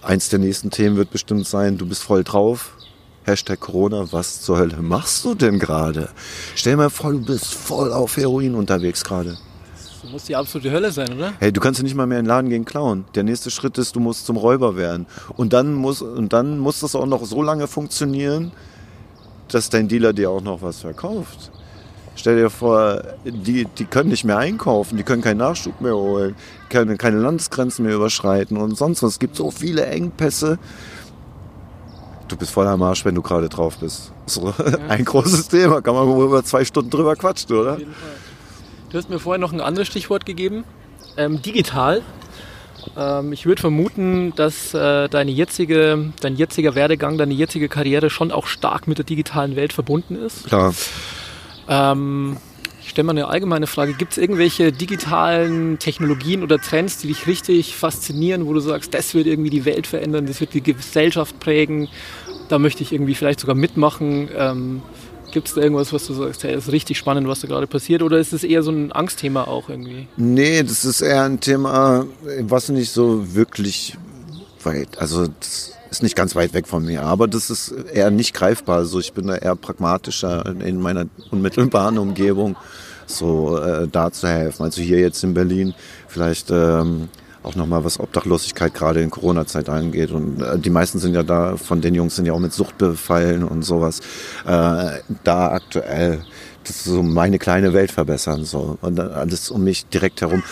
Eins 0.02 0.28
der 0.28 0.38
nächsten 0.38 0.70
Themen 0.70 0.96
wird 0.96 1.10
bestimmt 1.10 1.44
sein, 1.44 1.78
du 1.78 1.86
bist 1.86 2.04
voll 2.04 2.22
drauf. 2.22 2.76
Hashtag 3.24 3.58
Corona, 3.58 4.06
was 4.12 4.42
zur 4.42 4.58
Hölle 4.58 4.80
machst 4.80 5.24
du 5.24 5.34
denn 5.34 5.58
gerade? 5.58 6.10
Stell 6.54 6.76
mal 6.76 6.90
vor, 6.90 7.10
du 7.10 7.24
bist 7.24 7.54
voll 7.54 7.92
auf 7.92 8.16
Heroin 8.18 8.54
unterwegs 8.54 9.02
gerade. 9.02 9.36
Das 10.02 10.10
muss 10.10 10.24
die 10.24 10.34
absolute 10.34 10.72
Hölle 10.72 10.90
sein, 10.90 11.12
oder? 11.12 11.32
Hey, 11.38 11.52
du 11.52 11.60
kannst 11.60 11.78
ja 11.78 11.84
nicht 11.84 11.94
mal 11.94 12.06
mehr 12.06 12.18
in 12.18 12.24
den 12.24 12.28
Laden 12.28 12.50
gehen 12.50 12.64
klauen. 12.64 13.04
Der 13.14 13.22
nächste 13.22 13.50
Schritt 13.52 13.78
ist, 13.78 13.94
du 13.94 14.00
musst 14.00 14.26
zum 14.26 14.36
Räuber 14.36 14.76
werden. 14.76 15.06
Und 15.36 15.52
dann 15.52 15.74
muss, 15.74 16.02
und 16.02 16.32
dann 16.32 16.58
muss 16.58 16.80
das 16.80 16.96
auch 16.96 17.06
noch 17.06 17.24
so 17.24 17.40
lange 17.40 17.68
funktionieren, 17.68 18.50
dass 19.48 19.70
dein 19.70 19.86
Dealer 19.86 20.12
dir 20.12 20.30
auch 20.30 20.40
noch 20.40 20.60
was 20.60 20.80
verkauft. 20.80 21.52
Stell 22.16 22.36
dir 22.36 22.50
vor, 22.50 23.02
die, 23.24 23.64
die 23.64 23.84
können 23.84 24.10
nicht 24.10 24.24
mehr 24.24 24.38
einkaufen, 24.38 24.96
die 24.96 25.02
können 25.02 25.22
keinen 25.22 25.38
Nachschub 25.38 25.80
mehr 25.80 25.96
holen, 25.96 26.34
können 26.68 26.98
keine 26.98 27.18
Landesgrenzen 27.18 27.84
mehr 27.84 27.94
überschreiten 27.94 28.56
und 28.56 28.76
sonst 28.76 29.02
was. 29.02 29.12
Es 29.12 29.18
gibt 29.18 29.36
so 29.36 29.50
viele 29.50 29.86
Engpässe. 29.86 30.58
Du 32.28 32.36
bist 32.36 32.50
voll 32.50 32.66
am 32.66 32.82
Arsch, 32.82 33.04
wenn 33.04 33.14
du 33.14 33.22
gerade 33.22 33.48
drauf 33.48 33.78
bist. 33.78 34.12
So, 34.26 34.48
ja. 34.48 34.78
ein 34.88 35.04
großes 35.04 35.48
Thema, 35.48 35.80
kann 35.80 35.94
man 35.94 36.08
wohl 36.08 36.26
über 36.26 36.44
zwei 36.44 36.64
Stunden 36.64 36.90
drüber 36.90 37.14
quatschen, 37.14 37.56
oder? 37.56 37.74
Auf 37.74 37.78
jeden 37.78 37.94
Fall. 37.94 38.10
Du 38.92 38.98
hast 38.98 39.08
mir 39.08 39.18
vorher 39.18 39.40
noch 39.40 39.54
ein 39.54 39.62
anderes 39.62 39.88
Stichwort 39.88 40.26
gegeben. 40.26 40.64
Ähm, 41.16 41.40
digital. 41.40 42.02
Ähm, 42.94 43.32
ich 43.32 43.46
würde 43.46 43.58
vermuten, 43.58 44.34
dass 44.36 44.74
äh, 44.74 45.08
deine 45.08 45.30
jetzige, 45.30 46.12
dein 46.20 46.36
jetziger 46.36 46.74
Werdegang, 46.74 47.16
deine 47.16 47.32
jetzige 47.32 47.70
Karriere 47.70 48.10
schon 48.10 48.30
auch 48.30 48.46
stark 48.46 48.86
mit 48.86 48.98
der 48.98 49.06
digitalen 49.06 49.56
Welt 49.56 49.72
verbunden 49.72 50.14
ist. 50.14 50.44
Klar. 50.44 50.74
Ähm, 51.68 52.36
ich 52.82 52.90
stelle 52.90 53.06
mal 53.06 53.12
eine 53.12 53.28
allgemeine 53.28 53.66
Frage. 53.66 53.94
Gibt 53.94 54.12
es 54.12 54.18
irgendwelche 54.18 54.72
digitalen 54.72 55.78
Technologien 55.78 56.42
oder 56.42 56.58
Trends, 56.58 56.98
die 56.98 57.06
dich 57.06 57.26
richtig 57.26 57.74
faszinieren, 57.74 58.46
wo 58.46 58.52
du 58.52 58.60
sagst, 58.60 58.92
das 58.92 59.14
wird 59.14 59.26
irgendwie 59.26 59.48
die 59.48 59.64
Welt 59.64 59.86
verändern, 59.86 60.26
das 60.26 60.38
wird 60.40 60.52
die 60.52 60.62
Gesellschaft 60.62 61.40
prägen, 61.40 61.88
da 62.50 62.58
möchte 62.58 62.82
ich 62.82 62.92
irgendwie 62.92 63.14
vielleicht 63.14 63.40
sogar 63.40 63.54
mitmachen? 63.54 64.28
Ähm, 64.36 64.82
Gibt 65.32 65.48
es 65.48 65.54
da 65.54 65.62
irgendwas, 65.62 65.92
was 65.92 66.06
du 66.06 66.14
sagst, 66.14 66.44
hey, 66.44 66.54
ist 66.54 66.70
richtig 66.70 66.98
spannend, 66.98 67.26
was 67.26 67.40
da 67.40 67.48
gerade 67.48 67.66
passiert? 67.66 68.02
Oder 68.02 68.18
ist 68.18 68.32
es 68.32 68.44
eher 68.44 68.62
so 68.62 68.70
ein 68.70 68.92
Angstthema 68.92 69.44
auch 69.44 69.68
irgendwie? 69.68 70.06
Nee, 70.16 70.62
das 70.62 70.84
ist 70.84 71.00
eher 71.00 71.24
ein 71.24 71.40
Thema, 71.40 72.06
was 72.40 72.68
nicht 72.68 72.92
so 72.92 73.34
wirklich 73.34 73.96
weit, 74.62 74.98
also 74.98 75.26
das 75.26 75.72
ist 75.90 76.02
nicht 76.02 76.16
ganz 76.16 76.34
weit 76.34 76.54
weg 76.54 76.66
von 76.66 76.84
mir, 76.84 77.02
aber 77.02 77.28
das 77.28 77.50
ist 77.50 77.70
eher 77.92 78.10
nicht 78.10 78.34
greifbar. 78.34 78.78
Also 78.78 78.98
ich 79.00 79.12
bin 79.12 79.26
da 79.26 79.36
eher 79.36 79.56
pragmatischer 79.56 80.46
in 80.46 80.80
meiner 80.80 81.06
unmittelbaren 81.30 81.98
Umgebung, 81.98 82.56
so 83.06 83.58
äh, 83.58 83.88
da 83.88 84.10
zu 84.10 84.28
helfen. 84.28 84.62
Also 84.62 84.80
hier 84.80 85.00
jetzt 85.00 85.22
in 85.24 85.34
Berlin 85.34 85.74
vielleicht 86.08 86.50
ähm, 86.50 87.08
auch 87.42 87.54
nochmal 87.54 87.84
was 87.84 87.98
Obdachlosigkeit 87.98 88.74
gerade 88.74 89.02
in 89.02 89.10
Corona-Zeit 89.10 89.68
angeht. 89.68 90.10
Und 90.10 90.40
äh, 90.40 90.58
die 90.58 90.70
meisten 90.70 90.98
sind 90.98 91.14
ja 91.14 91.22
da, 91.22 91.56
von 91.56 91.80
den 91.80 91.94
Jungs 91.94 92.16
sind 92.16 92.26
ja 92.26 92.32
auch 92.32 92.38
mit 92.38 92.52
Sucht 92.52 92.78
befallen 92.78 93.44
und 93.44 93.62
sowas. 93.62 94.00
Äh, 94.44 95.00
da 95.24 95.52
aktuell 95.52 96.24
das 96.64 96.84
so 96.84 97.02
meine 97.02 97.38
kleine 97.38 97.72
Welt 97.72 97.90
verbessern 97.90 98.44
soll. 98.44 98.78
Und 98.80 99.00
alles 99.00 99.50
um 99.50 99.64
mich 99.64 99.86
direkt 99.86 100.20
herum, 100.20 100.42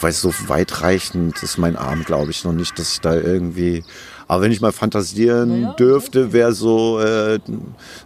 weil 0.00 0.12
so 0.12 0.32
weitreichend 0.46 1.42
ist 1.42 1.58
mein 1.58 1.76
Arm, 1.76 2.04
glaube 2.04 2.30
ich, 2.30 2.44
noch 2.44 2.52
nicht, 2.52 2.78
dass 2.78 2.94
ich 2.94 3.00
da 3.00 3.14
irgendwie 3.14 3.84
aber 4.30 4.42
wenn 4.42 4.52
ich 4.52 4.60
mal 4.60 4.70
fantasieren 4.70 5.62
ja, 5.62 5.72
dürfte, 5.72 6.32
wäre 6.32 6.52
so, 6.52 7.00
äh, 7.00 7.40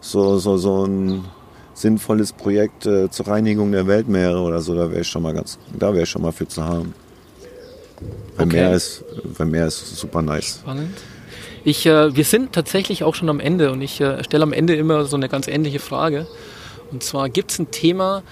so, 0.01 0.39
so, 0.39 0.57
so 0.57 0.87
ein 0.87 1.23
sinnvolles 1.75 2.33
Projekt 2.33 2.87
äh, 2.87 3.11
zur 3.11 3.29
Reinigung 3.29 3.73
der 3.73 3.87
Weltmeere 3.87 4.41
oder 4.41 4.63
so, 4.63 4.75
da 4.75 4.91
wäre 4.91 5.03
ich 5.03 5.09
schon 5.09 5.23
mal 5.23 5.35
ganz, 5.35 5.59
da 5.79 5.93
wäre 5.93 6.05
ich 6.05 6.09
schon 6.09 6.23
mal 6.23 6.33
für 6.33 6.49
zu 6.49 6.65
haben. 6.65 6.95
Weil 8.37 8.47
okay. 8.47 8.57
Meer 8.57 8.73
ist, 8.75 9.05
weil 9.25 9.47
Meer 9.47 9.67
ist 9.67 9.97
super 9.97 10.23
nice. 10.23 10.61
Spannend. 10.63 10.97
Ich, 11.65 11.87
äh, 11.87 12.15
wir 12.15 12.25
sind 12.25 12.53
tatsächlich 12.53 13.05
auch 13.05 13.15
schon 13.15 13.29
am 13.31 13.41
Ende 13.41 13.73
und 13.73 13.81
ich 13.81 14.01
äh, 14.01 14.23
stelle 14.25 14.43
am 14.43 14.53
Ende 14.53 14.75
immer 14.75 15.05
so 15.07 15.17
eine 15.17 15.29
ganz 15.29 15.49
ähnliche 15.49 15.79
Frage. 15.79 16.27
Und 16.91 17.03
zwar 17.03 17.29
gibt 17.31 17.51
es 17.51 17.59
ein 17.59 17.71
Thema, 17.71 18.23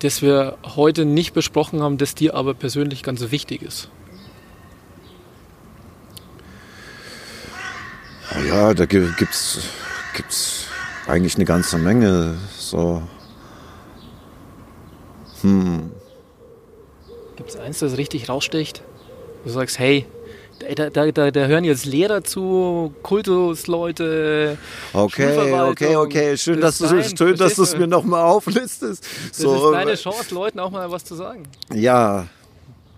das 0.00 0.22
wir 0.22 0.56
heute 0.64 1.04
nicht 1.04 1.34
besprochen 1.34 1.82
haben, 1.82 1.98
das 1.98 2.14
dir 2.14 2.34
aber 2.34 2.54
persönlich 2.54 3.02
ganz 3.02 3.20
wichtig 3.30 3.62
ist? 3.62 3.88
Ja, 8.48 8.74
da 8.74 8.86
gibt's 8.86 9.58
gibt's 10.14 10.66
eigentlich 11.06 11.36
eine 11.36 11.44
ganze 11.44 11.78
Menge. 11.78 12.36
So. 12.56 13.02
Hm. 15.42 15.90
Gibt 17.36 17.50
es 17.50 17.56
eins, 17.56 17.80
das 17.80 17.96
richtig 17.96 18.28
raussticht? 18.28 18.82
Du 19.44 19.50
sagst, 19.50 19.78
hey, 19.78 20.06
da, 20.76 20.88
da, 20.88 21.10
da, 21.10 21.30
da, 21.30 21.46
hören 21.46 21.64
jetzt 21.64 21.84
Lehrer 21.84 22.22
zu, 22.22 22.94
Kultusleute. 23.02 24.56
Okay, 24.92 25.52
okay, 25.52 25.96
okay. 25.96 26.36
Schön, 26.36 26.60
das 26.60 26.78
dass 26.78 26.90
du 26.90 27.16
schön, 27.16 27.36
dass 27.36 27.56
du 27.56 27.62
es 27.64 27.76
mir 27.76 27.86
nochmal 27.86 28.22
auflistest. 28.22 29.04
Das 29.28 29.38
so, 29.38 29.66
ist 29.66 29.72
deine 29.72 29.94
Chance, 29.96 30.34
Leuten 30.34 30.60
auch 30.60 30.70
mal 30.70 30.90
was 30.90 31.04
zu 31.04 31.14
sagen. 31.16 31.42
Ja, 31.72 32.26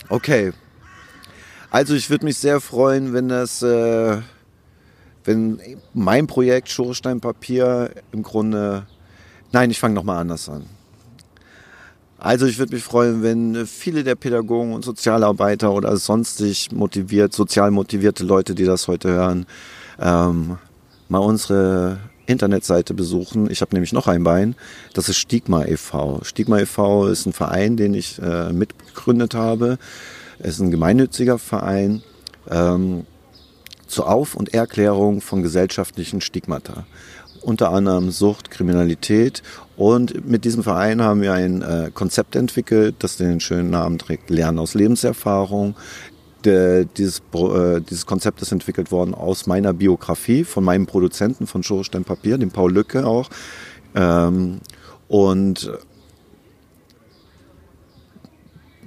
okay. 0.09 0.53
Also 1.71 1.95
ich 1.95 2.11
würde 2.11 2.27
mich 2.27 2.39
sehr 2.39 2.61
freuen, 2.61 3.13
wenn 3.13 3.29
das 3.29 3.63
äh, 3.63 4.19
wenn 5.25 5.61
mein 5.93 6.27
Projekt 6.27 6.69
Schornsteinpapier 6.71 7.91
im 8.13 8.23
Grunde, 8.23 8.87
nein, 9.53 9.71
ich 9.71 9.81
fange 9.81 9.95
nochmal 9.95 10.19
anders 10.19 10.49
an. 10.49 10.67
Also 12.19 12.47
ich 12.47 12.59
würde 12.59 12.75
mich 12.75 12.83
freuen, 12.83 13.23
wenn 13.23 13.67
viele 13.67 14.03
der 14.03 14.15
Pädagogen 14.15 14.73
und 14.73 14.85
Sozialarbeiter 14.85 15.73
oder 15.73 15.97
sonstig 15.97 16.73
motiviert, 16.73 17.35
sozial 17.35 17.71
motivierte 17.71 18.25
Leute, 18.25 18.55
die 18.55 18.65
das 18.65 18.89
heute 18.89 19.11
hören, 19.11 19.47
ähm, 20.01 20.57
mal 21.09 21.19
unsere 21.19 21.99
Internetseite 22.25 22.95
besuchen. 22.95 23.51
Ich 23.51 23.61
habe 23.61 23.75
nämlich 23.75 23.93
noch 23.93 24.09
ein 24.09 24.25
Bein. 24.25 24.55
Das 24.95 25.09
ist 25.09 25.19
Stigma 25.19 25.65
e.V. 25.65 26.21
Stigma 26.25 26.59
e.V. 26.59 27.07
ist 27.07 27.27
ein 27.27 27.33
Verein, 27.33 27.77
den 27.77 27.95
ich 27.95 28.19
äh, 28.21 28.53
mitgegründet 28.53 29.35
habe. 29.35 29.79
Es 30.39 30.55
ist 30.55 30.61
ein 30.61 30.71
gemeinnütziger 30.71 31.39
Verein. 31.39 32.03
Ähm, 32.51 33.07
zur 33.87 34.09
Auf- 34.09 34.35
und 34.35 34.53
Erklärung 34.53 35.21
von 35.21 35.43
gesellschaftlichen 35.43 36.21
Stigmata. 36.21 36.87
Unter 37.47 37.71
anderem 37.71 38.11
Sucht, 38.11 38.51
Kriminalität. 38.51 39.41
Und 39.77 40.29
mit 40.29 40.45
diesem 40.45 40.65
Verein 40.65 41.01
haben 41.01 41.23
wir 41.23 41.33
ein 41.33 41.63
äh, 41.63 41.93
Konzept 41.95 42.35
entwickelt, 42.35 42.97
das 42.99 43.19
den 43.19 43.39
schönen 43.39 43.71
Namen 43.71 43.99
trägt, 43.99 44.31
Lernen 44.31 44.59
aus 44.59 44.75
Lebenserfahrung. 44.75 45.77
Dieses, 46.45 47.23
äh, 47.33 47.81
dieses 47.81 48.05
Konzept 48.05 48.43
ist 48.43 48.51
entwickelt 48.51 48.91
worden 48.91 49.15
aus 49.15 49.47
meiner 49.47 49.73
Biografie, 49.73 50.43
von 50.43 50.65
meinem 50.65 50.87
Produzenten 50.87 51.47
von 51.47 51.63
Schorstein 51.63 52.03
Papier, 52.03 52.37
dem 52.37 52.51
Paul 52.51 52.73
Lücke 52.73 53.07
auch. 53.07 53.31
Ähm, 53.95 54.59
und 55.07 55.71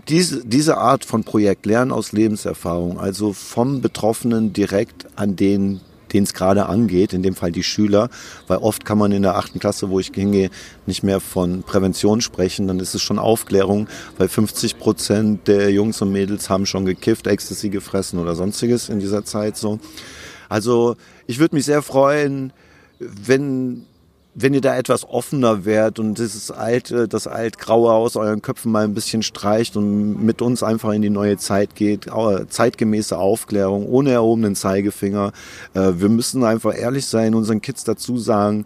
diese, 0.10 0.45
diese 0.45 0.78
Art 0.78 1.06
von 1.06 1.24
Projekt, 1.24 1.65
Lernen 1.65 1.93
aus 1.93 2.12
Lebenserfahrung, 2.12 3.00
also 3.00 3.32
vom 3.32 3.80
Betroffenen 3.80 4.52
direkt 4.52 5.08
an 5.15 5.38
den, 5.38 5.80
den 6.13 6.24
es 6.24 6.34
gerade 6.34 6.67
angeht, 6.67 7.13
in 7.13 7.24
dem 7.24 7.36
Fall 7.36 7.52
die 7.52 7.63
Schüler, 7.63 8.10
weil 8.48 8.58
oft 8.58 8.86
kann 8.86 8.98
man 8.98 9.12
in 9.12 9.22
der 9.22 9.36
achten 9.36 9.60
Klasse, 9.60 9.89
wo 9.89 10.00
ich 10.00 10.12
hingehe, 10.13 10.50
nicht 10.86 11.04
mehr 11.04 11.19
von 11.19 11.63
Prävention 11.63 12.22
sprechen, 12.22 12.67
dann 12.67 12.80
ist 12.80 12.95
es 12.95 13.02
schon 13.02 13.19
Aufklärung, 13.19 13.88
weil 14.17 14.28
50 14.28 14.80
Prozent 14.80 15.48
der 15.48 15.72
Jungs 15.72 16.02
und 16.02 16.12
Mädels 16.12 16.50
haben 16.50 16.65
schon 16.65 16.86
gekifft, 16.86 17.28
Ecstasy 17.28 17.69
gefressen 17.69 18.19
oder 18.19 18.36
sonstiges 18.36 18.89
in 18.89 19.00
dieser 19.00 19.24
Zeit 19.26 19.58
so. 19.58 19.80
Also 20.50 20.95
ich 21.28 21.39
würde 21.39 21.56
mich 21.56 21.65
sehr 21.65 21.82
freuen, 21.82 22.52
wenn 23.00 23.86
wenn 24.36 24.54
ihr 24.54 24.62
da 24.62 24.78
etwas 24.78 25.08
offener 25.08 25.65
werdet 25.65 26.00
und 26.00 26.18
dieses 26.18 26.52
alte, 26.52 27.08
das 27.08 27.28
altgraue 27.28 27.92
aus 27.92 28.15
euren 28.15 28.42
Köpfen 28.42 28.72
mal 28.72 28.84
ein 28.84 28.94
bisschen 28.94 29.24
streicht 29.24 29.76
und 29.76 30.24
mit 30.24 30.42
uns 30.42 30.62
einfach 30.62 30.92
in 30.92 31.02
die 31.02 31.10
neue 31.10 31.38
Zeit 31.38 31.76
geht, 31.76 32.08
zeitgemäße 32.50 33.18
Aufklärung 33.18 33.88
ohne 33.88 34.12
erhobenen 34.12 34.56
Zeigefinger. 34.56 35.32
Äh, 35.74 35.94
wir 35.96 36.10
müssen 36.10 36.44
einfach 36.44 36.78
ehrlich 36.78 37.08
sein, 37.08 37.34
unseren 37.34 37.62
Kids 37.62 37.84
dazu 37.84 38.18
sagen, 38.18 38.65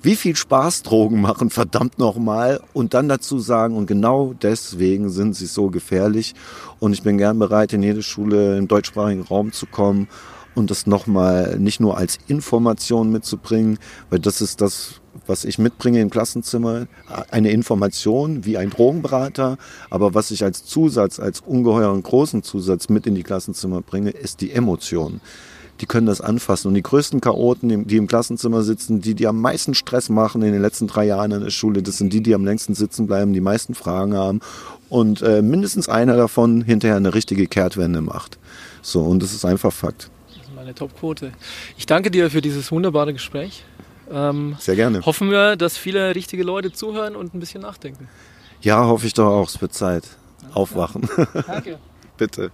wie 0.00 0.16
viel 0.16 0.36
Spaß 0.36 0.82
Drogen 0.82 1.20
machen, 1.22 1.48
verdammt 1.48 1.98
nochmal. 1.98 2.60
Und 2.74 2.92
dann 2.92 3.08
dazu 3.08 3.38
sagen, 3.38 3.74
und 3.76 3.86
genau 3.86 4.34
deswegen 4.34 5.08
sind 5.08 5.34
sie 5.34 5.46
so 5.46 5.70
gefährlich. 5.70 6.34
Und 6.78 6.92
ich 6.92 7.02
bin 7.02 7.16
gern 7.16 7.38
bereit, 7.38 7.72
in 7.72 7.82
jede 7.82 8.02
Schule 8.02 8.58
im 8.58 8.68
deutschsprachigen 8.68 9.22
Raum 9.22 9.52
zu 9.52 9.64
kommen 9.64 10.08
und 10.54 10.70
das 10.70 10.86
nochmal 10.86 11.58
nicht 11.58 11.80
nur 11.80 11.96
als 11.96 12.18
Information 12.28 13.10
mitzubringen, 13.10 13.78
weil 14.10 14.18
das 14.18 14.40
ist 14.40 14.60
das, 14.60 15.00
was 15.26 15.44
ich 15.44 15.58
mitbringe 15.58 16.00
im 16.00 16.10
Klassenzimmer, 16.10 16.86
eine 17.30 17.50
Information 17.50 18.44
wie 18.44 18.56
ein 18.56 18.70
Drogenberater, 18.70 19.58
aber 19.90 20.14
was 20.14 20.30
ich 20.30 20.44
als 20.44 20.64
Zusatz, 20.64 21.20
als 21.20 21.40
ungeheuren 21.40 22.02
großen 22.02 22.42
Zusatz 22.42 22.88
mit 22.88 23.06
in 23.06 23.14
die 23.14 23.22
Klassenzimmer 23.22 23.80
bringe, 23.80 24.10
ist 24.10 24.40
die 24.40 24.52
Emotion. 24.52 25.20
Die 25.80 25.86
können 25.86 26.06
das 26.06 26.20
anfassen. 26.20 26.68
Und 26.68 26.74
die 26.74 26.82
größten 26.82 27.20
Chaoten, 27.20 27.88
die 27.88 27.96
im 27.96 28.06
Klassenzimmer 28.06 28.62
sitzen, 28.62 29.00
die, 29.00 29.14
die 29.14 29.26
am 29.26 29.40
meisten 29.40 29.74
Stress 29.74 30.08
machen 30.08 30.42
in 30.42 30.52
den 30.52 30.62
letzten 30.62 30.86
drei 30.86 31.04
Jahren 31.04 31.32
in 31.32 31.40
der 31.40 31.50
Schule, 31.50 31.82
das 31.82 31.98
sind 31.98 32.12
die, 32.12 32.22
die 32.22 32.34
am 32.34 32.44
längsten 32.44 32.76
sitzen 32.76 33.08
bleiben, 33.08 33.32
die 33.32 33.40
meisten 33.40 33.74
Fragen 33.74 34.14
haben 34.14 34.38
und 34.88 35.20
äh, 35.22 35.42
mindestens 35.42 35.88
einer 35.88 36.16
davon 36.16 36.62
hinterher 36.62 36.96
eine 36.96 37.12
richtige 37.12 37.48
Kehrtwende 37.48 38.02
macht. 38.02 38.38
So, 38.82 39.02
und 39.02 39.20
das 39.20 39.34
ist 39.34 39.44
einfach 39.44 39.72
Fakt 39.72 40.10
eine 40.64 40.74
Topquote. 40.74 41.32
Ich 41.76 41.86
danke 41.86 42.10
dir 42.10 42.30
für 42.30 42.40
dieses 42.40 42.72
wunderbare 42.72 43.12
Gespräch. 43.12 43.64
Ähm, 44.10 44.56
Sehr 44.58 44.76
gerne. 44.76 45.04
Hoffen 45.04 45.30
wir, 45.30 45.56
dass 45.56 45.76
viele 45.76 46.14
richtige 46.14 46.42
Leute 46.42 46.72
zuhören 46.72 47.16
und 47.16 47.34
ein 47.34 47.40
bisschen 47.40 47.62
nachdenken. 47.62 48.08
Ja, 48.60 48.84
hoffe 48.86 49.06
ich 49.06 49.14
doch 49.14 49.26
auch. 49.26 49.48
Es 49.48 49.60
wird 49.60 49.72
Zeit. 49.72 50.04
Aufwachen. 50.52 51.08
Danke. 51.46 51.78
Bitte. 52.16 52.50